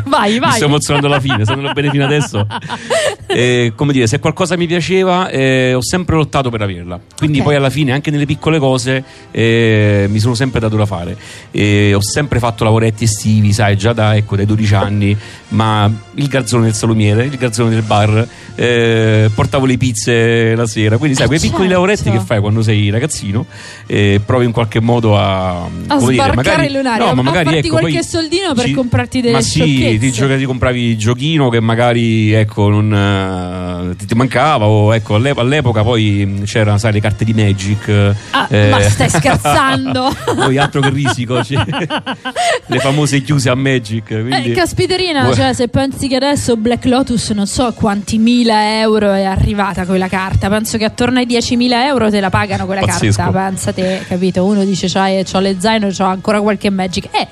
Vai, 0.05 0.39
vai. 0.39 0.51
Mi 0.51 0.57
sto 0.57 0.65
emozionando 0.65 1.07
alla 1.07 1.21
fine, 1.21 1.45
va 1.45 1.73
bene 1.73 1.91
fino 1.91 2.05
adesso. 2.05 2.47
Eh, 3.29 3.73
come 3.75 3.93
dire, 3.93 4.07
se 4.07 4.19
qualcosa 4.21 4.57
mi 4.57 4.67
piaceva, 4.67 5.29
eh, 5.29 5.75
ho 5.75 5.83
sempre 5.83 6.15
lottato 6.15 6.49
per 6.49 6.63
averla. 6.63 6.99
Quindi 7.19 7.39
Ok. 7.39 7.45
poi 7.45 7.57
alla 7.57 7.69
fine, 7.71 7.93
anche 7.93 8.11
nelle 8.11 8.25
piccole 8.25 8.59
cose, 8.59 9.03
eh, 9.31 10.07
mi 10.09 10.21
sono 10.21 10.35
sempre 10.35 10.61
dato 10.61 10.77
da 10.77 10.87
fare. 10.87 11.17
E 11.51 11.93
ho 11.93 12.01
sempre 12.01 12.39
fatto 12.39 12.65
lavoretti 12.65 13.05
estivi, 13.05 13.53
sai, 13.53 13.77
già 13.77 13.93
da, 13.93 14.15
ecco, 14.17 14.37
dai 14.37 14.47
12 14.47 14.75
anni, 14.75 15.15
ma 15.49 15.91
il 16.15 16.27
garzone 16.29 16.65
del 16.65 16.75
salumiere, 16.75 17.25
il 17.25 17.37
garzone 17.37 17.71
del 17.71 17.83
bar, 17.83 18.27
eh, 18.55 19.31
portavo 19.35 19.65
le 19.67 19.77
pizze 19.77 20.55
la 20.55 20.67
sera. 20.67 20.97
Quindi, 20.99 21.17
sai, 21.17 21.27
quei 21.27 21.39
piccoli 21.39 21.69
certo. 21.69 21.73
lavoretti 21.75 22.11
che 22.11 22.21
fai 22.21 22.41
quando 22.41 22.63
sei 22.63 22.91
ragazzino, 22.91 23.47
eh, 23.87 24.21
provi 24.25 24.45
in 24.47 24.53
qualche 24.53 24.81
modo 24.81 25.17
a. 25.19 25.65
A 25.65 25.97
come 25.97 26.13
dire, 26.13 26.15
sbarcare 26.15 26.35
magari, 26.35 26.67
il 26.67 26.73
lunario, 26.73 27.13
no, 27.15 27.23
ma 27.23 27.31
a 27.31 27.35
farti 27.35 27.57
ecco, 27.59 27.79
qualche 27.79 28.03
soldino 28.03 28.55
per 28.55 28.65
ci- 28.65 28.73
comprarti 28.73 29.21
delle 29.21 29.35
ma 29.35 29.41
sì, 29.41 29.61
sciocchezze. 29.61 29.99
ti, 29.99 30.13
gioca- 30.13 30.37
ti 30.37 30.45
compravi 30.45 30.81
il 30.83 30.99
giochino 30.99 31.49
che 31.49 31.61
magari 31.61 32.33
ecco, 32.33 32.69
non, 32.69 33.91
eh, 33.91 33.97
ti, 33.97 34.07
ti 34.07 34.15
mancava 34.15 34.67
o 34.67 34.95
ecco, 34.95 35.15
all'ep- 35.15 35.39
all'epoca 35.39 35.83
poi 35.83 36.25
mh, 36.27 36.45
c'erano 36.45 36.79
sai, 36.79 36.93
le 36.93 37.01
carte 37.01 37.25
di 37.25 37.33
Magic 37.35 38.15
Ah, 38.31 38.47
eh, 38.51 38.69
ma 38.71 38.81
stai 38.81 39.09
scherzando? 39.09 40.15
poi 40.35 40.59
altro 40.59 40.81
che 40.81 40.91
risico 40.91 41.43
cioè, 41.45 41.65
le 42.67 42.79
famose 42.79 43.23
chiuse 43.23 43.49
a 43.51 43.55
Magic 43.55 44.05
quindi... 44.09 44.51
Eh, 44.51 44.55
caspiterina, 44.55 45.23
Vuoi- 45.23 45.35
cioè 45.37 45.53
se 45.53 45.69
pensi 45.69 46.09
che 46.09 46.17
adesso 46.17 46.57
Black 46.57 46.87
Lotus 46.87 47.29
non 47.33 47.47
so 47.47 47.71
quanti 47.75 48.17
mila 48.17 48.79
euro 48.81 49.13
è 49.13 49.25
arrivata 49.25 49.85
quella 49.85 50.09
carta, 50.09 50.49
penso 50.49 50.79
che 50.79 50.87
attorno 50.87 51.19
ai 51.19 51.27
10.000 51.27 51.73
euro 51.85 52.09
te 52.09 52.21
la 52.21 52.31
pagano 52.31 52.65
quella 52.65 52.81
Pazzesco. 52.81 53.21
carta, 53.23 53.39
pensa 53.39 53.73
te, 53.75 54.01
capito? 54.09 54.47
Uno 54.47 54.65
dice 54.65 54.89
c'hai, 54.89 55.23
c'ho 55.25 55.41
le 55.41 55.57
zaino, 55.59 55.89
c'ho 55.89 56.05
ancora 56.05 56.41
qualche 56.41 56.71
Magic, 56.71 57.09
eh 57.13 57.29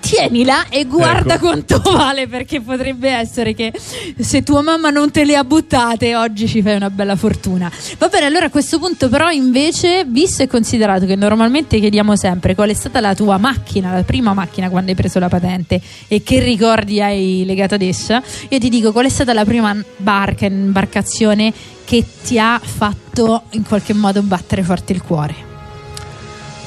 tienila 0.00 0.68
e 0.68 0.84
guarda 0.84 1.34
Ecco. 1.34 1.46
quanto 1.46 1.80
vale 1.92 2.26
perché 2.28 2.60
potrebbe 2.60 3.10
essere 3.10 3.54
che 3.54 3.72
se 4.18 4.42
tua 4.42 4.62
mamma 4.62 4.90
non 4.90 5.10
te 5.10 5.24
le 5.24 5.36
ha 5.36 5.44
buttate 5.44 6.16
oggi 6.16 6.46
ci 6.48 6.62
fai 6.62 6.76
una 6.76 6.90
bella 6.90 7.16
fortuna 7.16 7.70
va 7.98 8.08
bene 8.08 8.26
allora 8.26 8.46
a 8.46 8.50
questo 8.50 8.78
punto 8.78 9.08
però 9.08 9.30
invece 9.30 10.04
visto 10.06 10.42
e 10.42 10.46
considerato 10.46 11.06
che 11.06 11.16
normalmente 11.16 11.78
chiediamo 11.78 12.16
sempre 12.16 12.54
qual 12.54 12.70
è 12.70 12.74
stata 12.74 13.00
la 13.00 13.14
tua 13.14 13.38
macchina 13.38 13.92
la 13.92 14.02
prima 14.02 14.34
macchina 14.34 14.68
quando 14.68 14.90
hai 14.90 14.96
preso 14.96 15.18
la 15.18 15.28
patente 15.28 15.80
e 16.08 16.22
che 16.22 16.40
ricordi 16.40 17.00
hai 17.00 17.44
legato 17.44 17.74
ad 17.74 17.82
essa 17.82 18.22
io 18.48 18.58
ti 18.58 18.68
dico 18.68 18.92
qual 18.92 19.06
è 19.06 19.10
stata 19.10 19.32
la 19.32 19.44
prima 19.44 19.76
barca 19.96 20.46
imbarcazione 20.46 21.52
che 21.84 22.04
ti 22.22 22.38
ha 22.38 22.60
fatto 22.62 23.44
in 23.52 23.64
qualche 23.64 23.94
modo 23.94 24.20
battere 24.20 24.62
forte 24.62 24.92
il 24.92 25.00
cuore? 25.00 25.47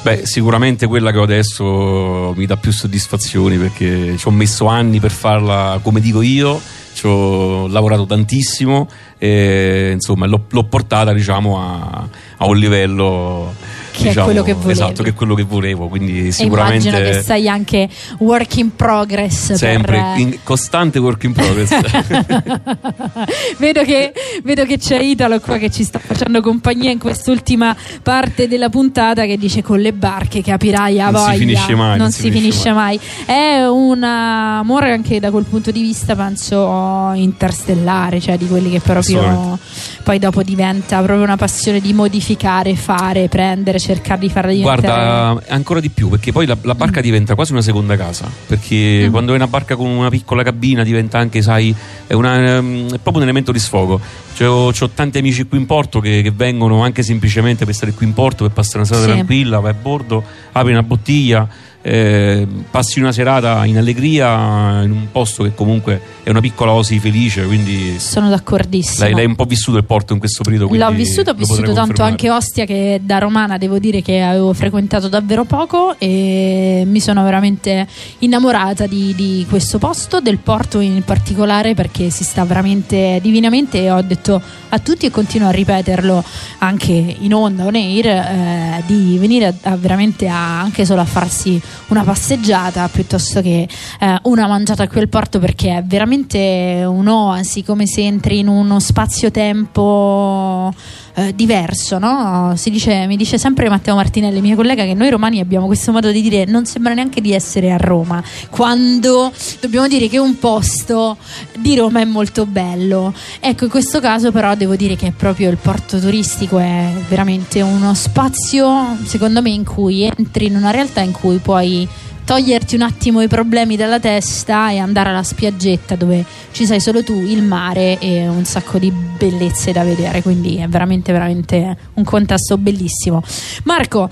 Beh, 0.04 0.26
sicuramente 0.26 0.88
quella 0.88 1.12
che 1.12 1.20
ho 1.20 1.24
adesso 1.24 2.34
mi 2.36 2.48
dà 2.48 2.58
più 2.58 2.72
soddisfazioni 2.72 3.58
perché 3.58 4.18
ci 4.18 4.28
ho 4.28 4.32
messo 4.32 4.66
anni 4.66 5.00
per 5.00 5.12
farla 5.12 5.80
come 5.84 6.00
dico 6.02 6.24
io, 6.24 6.60
ci 6.94 7.06
ho 7.06 7.68
lavorato 7.68 8.08
tantissimo 8.08 8.90
e 9.20 9.92
insomma 9.94 10.26
l'ho, 10.26 10.46
l'ho 10.50 10.64
portata 10.64 11.14
diciamo 11.14 11.62
a, 11.62 12.08
a 12.38 12.46
un 12.48 12.58
livello 12.58 13.54
Che 13.92 14.04
è 14.04 14.08
diciamo, 14.08 14.26
quello 14.26 14.44
che 14.44 14.54
volevi. 14.54 14.72
Esatto, 14.72 15.04
che 15.04 15.10
è 15.10 15.14
quello 15.14 15.36
che 15.36 15.44
volevo, 15.44 15.88
quindi 15.88 16.12
E 16.12 16.16
immagino 16.18 16.32
sicuramente 16.32 16.90
che 17.04 17.22
sei 17.22 17.48
anche 17.48 17.90
work 18.20 18.56
in 18.58 18.76
progress. 18.76 19.54
sempre 19.54 19.98
per- 19.98 20.20
in 20.20 20.38
costante 20.44 21.00
work 21.00 21.24
in 21.24 21.34
progress. 21.34 21.70
vedo, 23.58 23.84
che, 23.84 24.14
vedo 24.44 24.66
che 24.66 24.78
c'è 24.78 25.00
Italo 25.00 25.40
qua 25.40 25.58
che 25.58 25.70
ci 25.70 25.84
sta 25.84 26.00
facendo 26.00 26.42
compagnia 26.42 26.92
in 26.92 27.00
quest'ultima 27.00 27.76
parte 28.02 28.48
della 28.48 28.70
puntata 28.70 29.26
che 29.26 29.38
dice 29.38 29.62
con 29.62 29.80
le 29.80 29.94
barche 29.94 30.42
capirai 30.42 31.00
a 31.00 31.10
Non 31.10 31.22
si 31.22 31.26
voglia 31.26 31.38
finisce 31.38 31.76
mai, 31.76 31.98
non, 31.98 32.12
si, 32.12 32.22
si 32.22 32.32
finisce, 32.32 32.42
finisce 32.50 32.72
mai. 32.74 33.00
è 33.26 33.66
un 33.66 34.04
amore 34.04 34.92
anche 34.92 35.20
da 35.20 35.30
quel 35.32 35.46
punto 35.46 35.72
di 35.72 35.82
vista 35.82 36.16
penso 36.16 37.12
interstellare 37.14 38.20
cioè 38.20 38.38
di 38.38 38.48
quelli 38.48 38.70
che 38.70 38.80
proprio 38.80 39.60
poi 40.04 40.20
dopo 40.20 40.42
diventa 40.44 40.98
proprio 41.02 41.24
una 41.24 41.38
passione 41.38 41.80
di 41.80 41.94
modificare 41.94 42.76
fare 42.76 43.28
prendere 43.28 43.80
cercare 43.82 44.20
di 44.22 44.30
farla 44.30 44.52
diventare 44.52 44.82
Guarda, 44.82 45.44
ancora 45.50 45.80
di 45.80 45.90
più, 45.90 46.10
perché 46.10 46.32
poi 46.32 46.46
la, 46.46 46.58
la 46.62 46.76
barca 46.76 47.00
Mm. 47.00 47.04
diventa 47.04 47.36
quasi 47.36 47.52
una 47.52 47.62
seconda 47.62 47.96
casa. 47.98 48.30
Perché 48.48 49.08
quando 49.12 49.34
è 49.34 49.36
una 49.36 49.48
barca 49.48 49.76
con 49.76 49.88
una 49.90 50.10
piccola 50.10 50.44
cabina 50.44 50.84
diventa 50.84 51.18
anche, 51.18 51.42
sai, 51.42 51.74
è, 52.08 52.14
una- 52.14 52.58
ehm, 52.58 52.86
è 52.88 52.98
proprio 52.98 53.18
un 53.18 53.24
elemento 53.24 53.52
di 53.52 53.60
sfogo. 53.60 54.00
Cioè, 54.34 54.48
ho, 54.48 54.68
ho 54.68 54.90
tanti 54.94 55.18
amici 55.18 55.44
qui 55.44 55.58
in 55.58 55.66
porto 55.66 56.00
che, 56.00 56.22
che 56.22 56.32
vengono 56.32 56.84
anche 56.84 57.04
semplicemente 57.04 57.66
per 57.66 57.74
stare 57.76 57.92
qui 57.94 58.06
in 58.06 58.14
porto, 58.14 58.44
per 58.46 58.54
passare 58.54 58.78
una 58.78 58.86
serata 58.86 59.06
Sì. 59.08 59.12
tranquilla, 59.14 59.60
vai 59.60 59.72
a 59.72 59.76
bordo, 59.76 60.24
apri 60.52 60.72
una 60.72 60.84
bottiglia. 60.84 61.48
Eh, 61.82 62.48
passi 62.70 63.00
una 63.00 63.12
serata 63.12 63.66
in 63.66 63.78
allegria 63.78 64.82
in 64.84 64.92
un 64.92 65.08
posto 65.12 65.44
che 65.44 65.54
comunque 65.56 66.02
è 66.24 66.30
una 66.30 66.40
piccola 66.40 66.74
osi 66.74 67.00
felice 67.00 67.46
quindi 67.46 68.00
sono 68.00 68.30
d'accordissimo. 68.30 69.10
Lei, 69.10 69.24
è 69.24 69.28
un 69.28 69.36
po' 69.36 69.46
vissuto 69.46 69.78
il 69.78 69.86
porto 69.86 70.14
in 70.14 70.20
questo 70.20 70.44
periodo 70.44 70.70
L'ho 70.72 70.92
vissuto, 70.92 71.32
ho 71.32 71.34
vissuto 71.34 71.74
tanto 71.74 72.04
anche 72.04 72.30
Ostia 72.30 72.66
che 72.66 73.02
da 73.04 73.18
romana 73.18 73.58
devo 73.58 73.80
dire 73.80 74.02
che 74.02 74.22
avevo 74.22 74.54
frequentato 74.54 75.08
davvero 75.08 75.44
poco 75.46 75.96
e 75.98 76.84
mi 76.86 77.00
sono 77.00 77.24
veramente 77.24 77.88
innamorata 78.20 78.86
di, 78.86 79.14
di 79.16 79.46
questo 79.50 79.80
posto, 79.80 80.20
del 80.20 80.38
porto 80.38 80.80
in 80.80 81.02
particolare 81.04 81.74
perché 81.74 82.10
si 82.10 82.24
sta 82.24 82.46
veramente 82.46 83.20
divinamente 83.22 83.82
e 83.82 83.92
ho 83.92 84.02
detto 84.02 84.42
a 84.70 84.80
tutti 84.80 85.06
e 85.06 85.12
continuo 85.12 85.48
a 85.48 85.52
ripeterlo 85.52 86.24
anche 86.60 86.94
in 86.94 87.34
onda, 87.34 87.66
on 87.66 87.76
air, 87.76 88.06
eh, 88.06 88.84
di 88.86 89.18
venire 89.18 89.48
a, 89.48 89.54
a 89.72 89.76
veramente 89.76 90.28
a, 90.28 90.62
anche 90.62 90.86
solo 90.86 91.02
a 91.02 91.06
farsi 91.06 91.62
una 91.88 92.04
passeggiata 92.04 92.88
piuttosto 92.88 93.42
che 93.42 93.68
eh, 94.00 94.20
una 94.24 94.48
mangiata 94.48 94.84
a 94.84 94.88
quel 94.88 95.10
porto 95.10 95.40
perché 95.40 95.78
è 95.78 95.84
veramente 95.84 96.84
un'oasi, 96.86 97.64
come 97.64 97.86
se 97.86 98.02
entri 98.02 98.40
in 98.40 98.48
uno 98.48 98.80
spazio-tempo 98.80 100.74
eh, 101.16 101.34
diverso, 101.36 101.98
no? 101.98 102.54
Dice, 102.64 103.06
mi 103.06 103.18
dice 103.18 103.38
sempre 103.38 103.70
Matteo 103.70 103.96
Martinelli, 103.96 104.42
mia 104.42 104.56
collega, 104.56 104.84
che 104.84 104.94
noi 104.94 105.10
romani 105.10 105.40
abbiamo 105.40 105.66
questo 105.66 105.92
modo 105.92 106.12
di 106.12 106.22
dire 106.22 106.46
non 106.46 106.66
sembra 106.66 106.94
neanche 106.94 107.22
di 107.22 107.34
essere 107.34 107.72
a 107.72 107.78
Roma, 107.78 108.24
quando 108.50 109.32
dobbiamo 109.60 109.88
dire 109.88 110.08
che 110.08 110.18
un 110.18 110.38
posto 110.40 111.18
di 111.58 111.76
Roma 111.76 112.00
è 112.02 112.06
molto 112.06 112.46
bello. 112.46 113.14
Ecco, 113.40 113.66
in 113.66 113.70
questo 113.70 114.00
caso 114.00 114.32
però 114.32 114.56
devo 114.56 114.76
dire 114.76 114.96
che 114.96 115.12
proprio 115.12 115.50
il 115.50 115.58
porto 115.58 116.00
turistico 116.00 116.58
è 116.58 116.92
veramente 117.08 117.62
uno 117.62 117.94
spazio, 117.94 118.98
secondo 119.04 119.42
me, 119.42 119.50
in 119.50 119.66
cui 119.66 120.04
entri 120.04 120.46
in 120.46 120.56
una 120.56 120.72
realtà 120.72 121.02
in 121.02 121.12
cui 121.12 121.38
puoi 121.38 121.88
toglierti 122.32 122.76
un 122.76 122.84
attimo 122.84 123.22
i 123.22 123.28
problemi 123.28 123.76
dalla 123.76 124.00
testa 124.00 124.72
e 124.72 124.78
andare 124.78 125.10
alla 125.10 125.22
spiaggetta 125.22 125.98
dove 125.98 126.24
ci 126.54 126.66
sei 126.66 126.80
solo 126.80 127.04
tu, 127.04 127.12
il 127.12 127.44
mare 127.44 128.00
e 128.00 128.26
un 128.26 128.46
sacco 128.46 128.78
di 128.78 128.90
bellezze 128.90 129.74
da 129.74 129.84
vedere, 129.84 130.22
quindi 130.22 130.56
è 130.56 130.68
veramente 130.70 131.12
veramente 131.12 131.76
un 131.96 132.06
contesto 132.06 132.58
bellissimo. 132.58 133.22
Marco, 133.66 134.10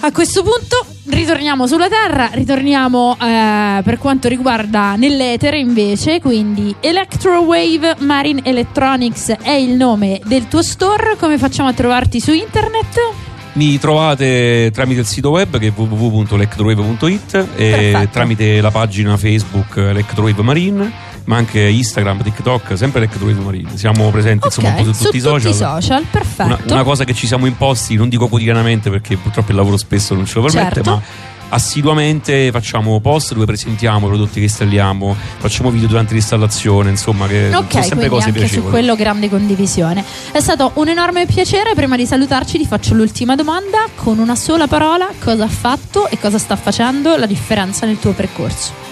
a 0.00 0.12
questo 0.12 0.42
punto 0.42 0.82
ritorniamo 1.10 1.66
sulla 1.66 1.88
Terra, 1.88 2.30
ritorniamo 2.32 3.18
eh, 3.20 3.82
per 3.84 3.98
quanto 3.98 4.28
riguarda 4.28 4.96
nell'etere 4.96 5.58
invece, 5.58 6.22
quindi 6.22 6.74
Electrowave 6.80 7.96
Marine 7.98 8.40
Electronics 8.44 9.28
è 9.42 9.52
il 9.52 9.74
nome 9.74 10.22
del 10.24 10.48
tuo 10.48 10.62
store, 10.62 11.18
come 11.18 11.36
facciamo 11.36 11.68
a 11.68 11.74
trovarti 11.74 12.18
su 12.18 12.32
internet? 12.32 13.26
Mi 13.54 13.78
trovate 13.78 14.70
tramite 14.72 15.00
il 15.00 15.06
sito 15.06 15.30
web 15.30 15.58
che 15.58 15.68
è 15.68 15.72
www.electrowave.it 15.74 17.34
e 17.56 17.70
Perfetto. 17.70 18.08
tramite 18.12 18.60
la 18.60 18.70
pagina 18.70 19.16
Facebook 19.16 19.76
Electrowave 19.78 20.42
Marine, 20.42 20.92
ma 21.24 21.36
anche 21.36 21.60
Instagram, 21.60 22.22
TikTok, 22.22 22.76
sempre 22.76 23.00
Electrowave 23.00 23.40
Marine. 23.40 23.70
Siamo 23.76 24.10
presenti 24.10 24.46
insomma 24.46 24.68
un 24.68 24.74
po' 24.76 24.82
su, 24.84 24.90
Ok, 24.90 24.98
tutti 25.02 25.16
i 25.16 25.20
social. 25.20 25.54
social, 25.54 26.04
perfetto. 26.08 26.44
Una, 26.46 26.58
una 26.66 26.82
cosa 26.84 27.02
che 27.04 27.14
ci 27.14 27.26
siamo 27.26 27.46
imposti, 27.46 27.96
non 27.96 28.08
dico 28.08 28.28
quotidianamente 28.28 28.90
perché 28.90 29.16
purtroppo 29.16 29.50
il 29.50 29.56
lavoro 29.56 29.76
spesso 29.76 30.14
non 30.14 30.24
ce 30.24 30.34
lo 30.38 30.42
permette, 30.46 30.74
Certo. 30.74 30.90
ma 30.90 31.02
assiduamente 31.50 32.50
facciamo 32.52 33.00
post 33.00 33.32
dove 33.34 33.46
presentiamo 33.46 34.06
i 34.06 34.08
prodotti 34.08 34.34
che 34.34 34.42
installiamo, 34.46 35.16
facciamo 35.38 35.70
video 35.70 35.88
durante 35.88 36.12
l'installazione, 36.14 36.90
insomma, 36.90 37.26
che 37.26 37.48
sono 37.50 37.64
Ok, 37.64 37.84
sempre 37.84 38.08
cose 38.08 38.26
anche 38.26 38.38
su 38.40 38.44
piacevoli. 38.46 38.70
quello 38.72 38.94
grande 38.96 39.28
condivisione. 39.28 40.04
È 40.32 40.40
stato 40.40 40.72
un 40.74 40.88
enorme 40.88 41.26
piacere. 41.26 41.72
Prima 41.74 41.96
di 41.96 42.06
salutarci, 42.06 42.58
ti 42.58 42.66
faccio 42.66 42.94
l'ultima 42.94 43.34
domanda. 43.34 43.86
Con 43.94 44.18
una 44.18 44.36
sola 44.36 44.66
parola, 44.66 45.08
cosa 45.22 45.44
ha 45.44 45.48
fatto 45.48 46.08
e 46.08 46.18
cosa 46.18 46.38
sta 46.38 46.56
facendo 46.56 47.16
la 47.16 47.26
differenza 47.26 47.86
nel 47.86 47.98
tuo 47.98 48.12
percorso? 48.12 48.86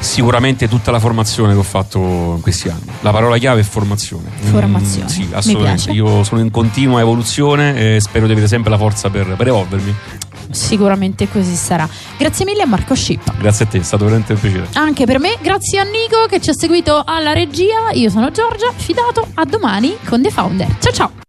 Sicuramente 0.00 0.68
tutta 0.68 0.92
la 0.92 1.00
formazione 1.00 1.54
che 1.54 1.58
ho 1.58 1.62
fatto 1.64 1.98
in 2.36 2.40
questi 2.40 2.68
anni. 2.68 2.84
La 3.00 3.10
parola 3.10 3.36
chiave 3.36 3.62
è 3.62 3.64
formazione. 3.64 4.30
Mm, 4.46 4.50
Formazione. 4.52 5.08
sì, 5.08 5.22
Mi 5.22 5.34
assolutamente. 5.34 5.90
Io 5.90 6.22
sono 6.22 6.40
in 6.40 6.52
continua 6.52 7.00
evoluzione 7.00 7.96
e 7.96 8.00
spero 8.00 8.26
di 8.26 8.32
avere 8.32 8.46
sempre 8.46 8.70
la 8.70 8.78
forza 8.78 9.10
per, 9.10 9.26
per 9.36 9.48
evolvermi. 9.48 9.94
Sicuramente 10.50 11.28
così 11.28 11.54
sarà. 11.54 11.88
Grazie 12.16 12.44
mille 12.44 12.62
a 12.62 12.66
Marco 12.66 12.94
Scippa. 12.94 13.34
Grazie 13.38 13.64
a 13.64 13.68
te, 13.68 13.78
è 13.78 13.82
stato 13.82 14.04
veramente 14.04 14.32
un 14.32 14.40
piacere. 14.40 14.68
Anche 14.74 15.04
per 15.04 15.18
me, 15.18 15.36
grazie 15.40 15.80
a 15.80 15.84
Nico 15.84 16.26
che 16.28 16.40
ci 16.40 16.50
ha 16.50 16.54
seguito 16.54 17.02
alla 17.04 17.32
regia. 17.32 17.90
Io 17.92 18.10
sono 18.10 18.30
Giorgia, 18.30 18.72
fidato. 18.74 19.26
A 19.34 19.44
domani 19.44 19.96
con 20.04 20.22
The 20.22 20.30
Founder. 20.30 20.76
Ciao 20.78 20.92
ciao. 20.92 21.27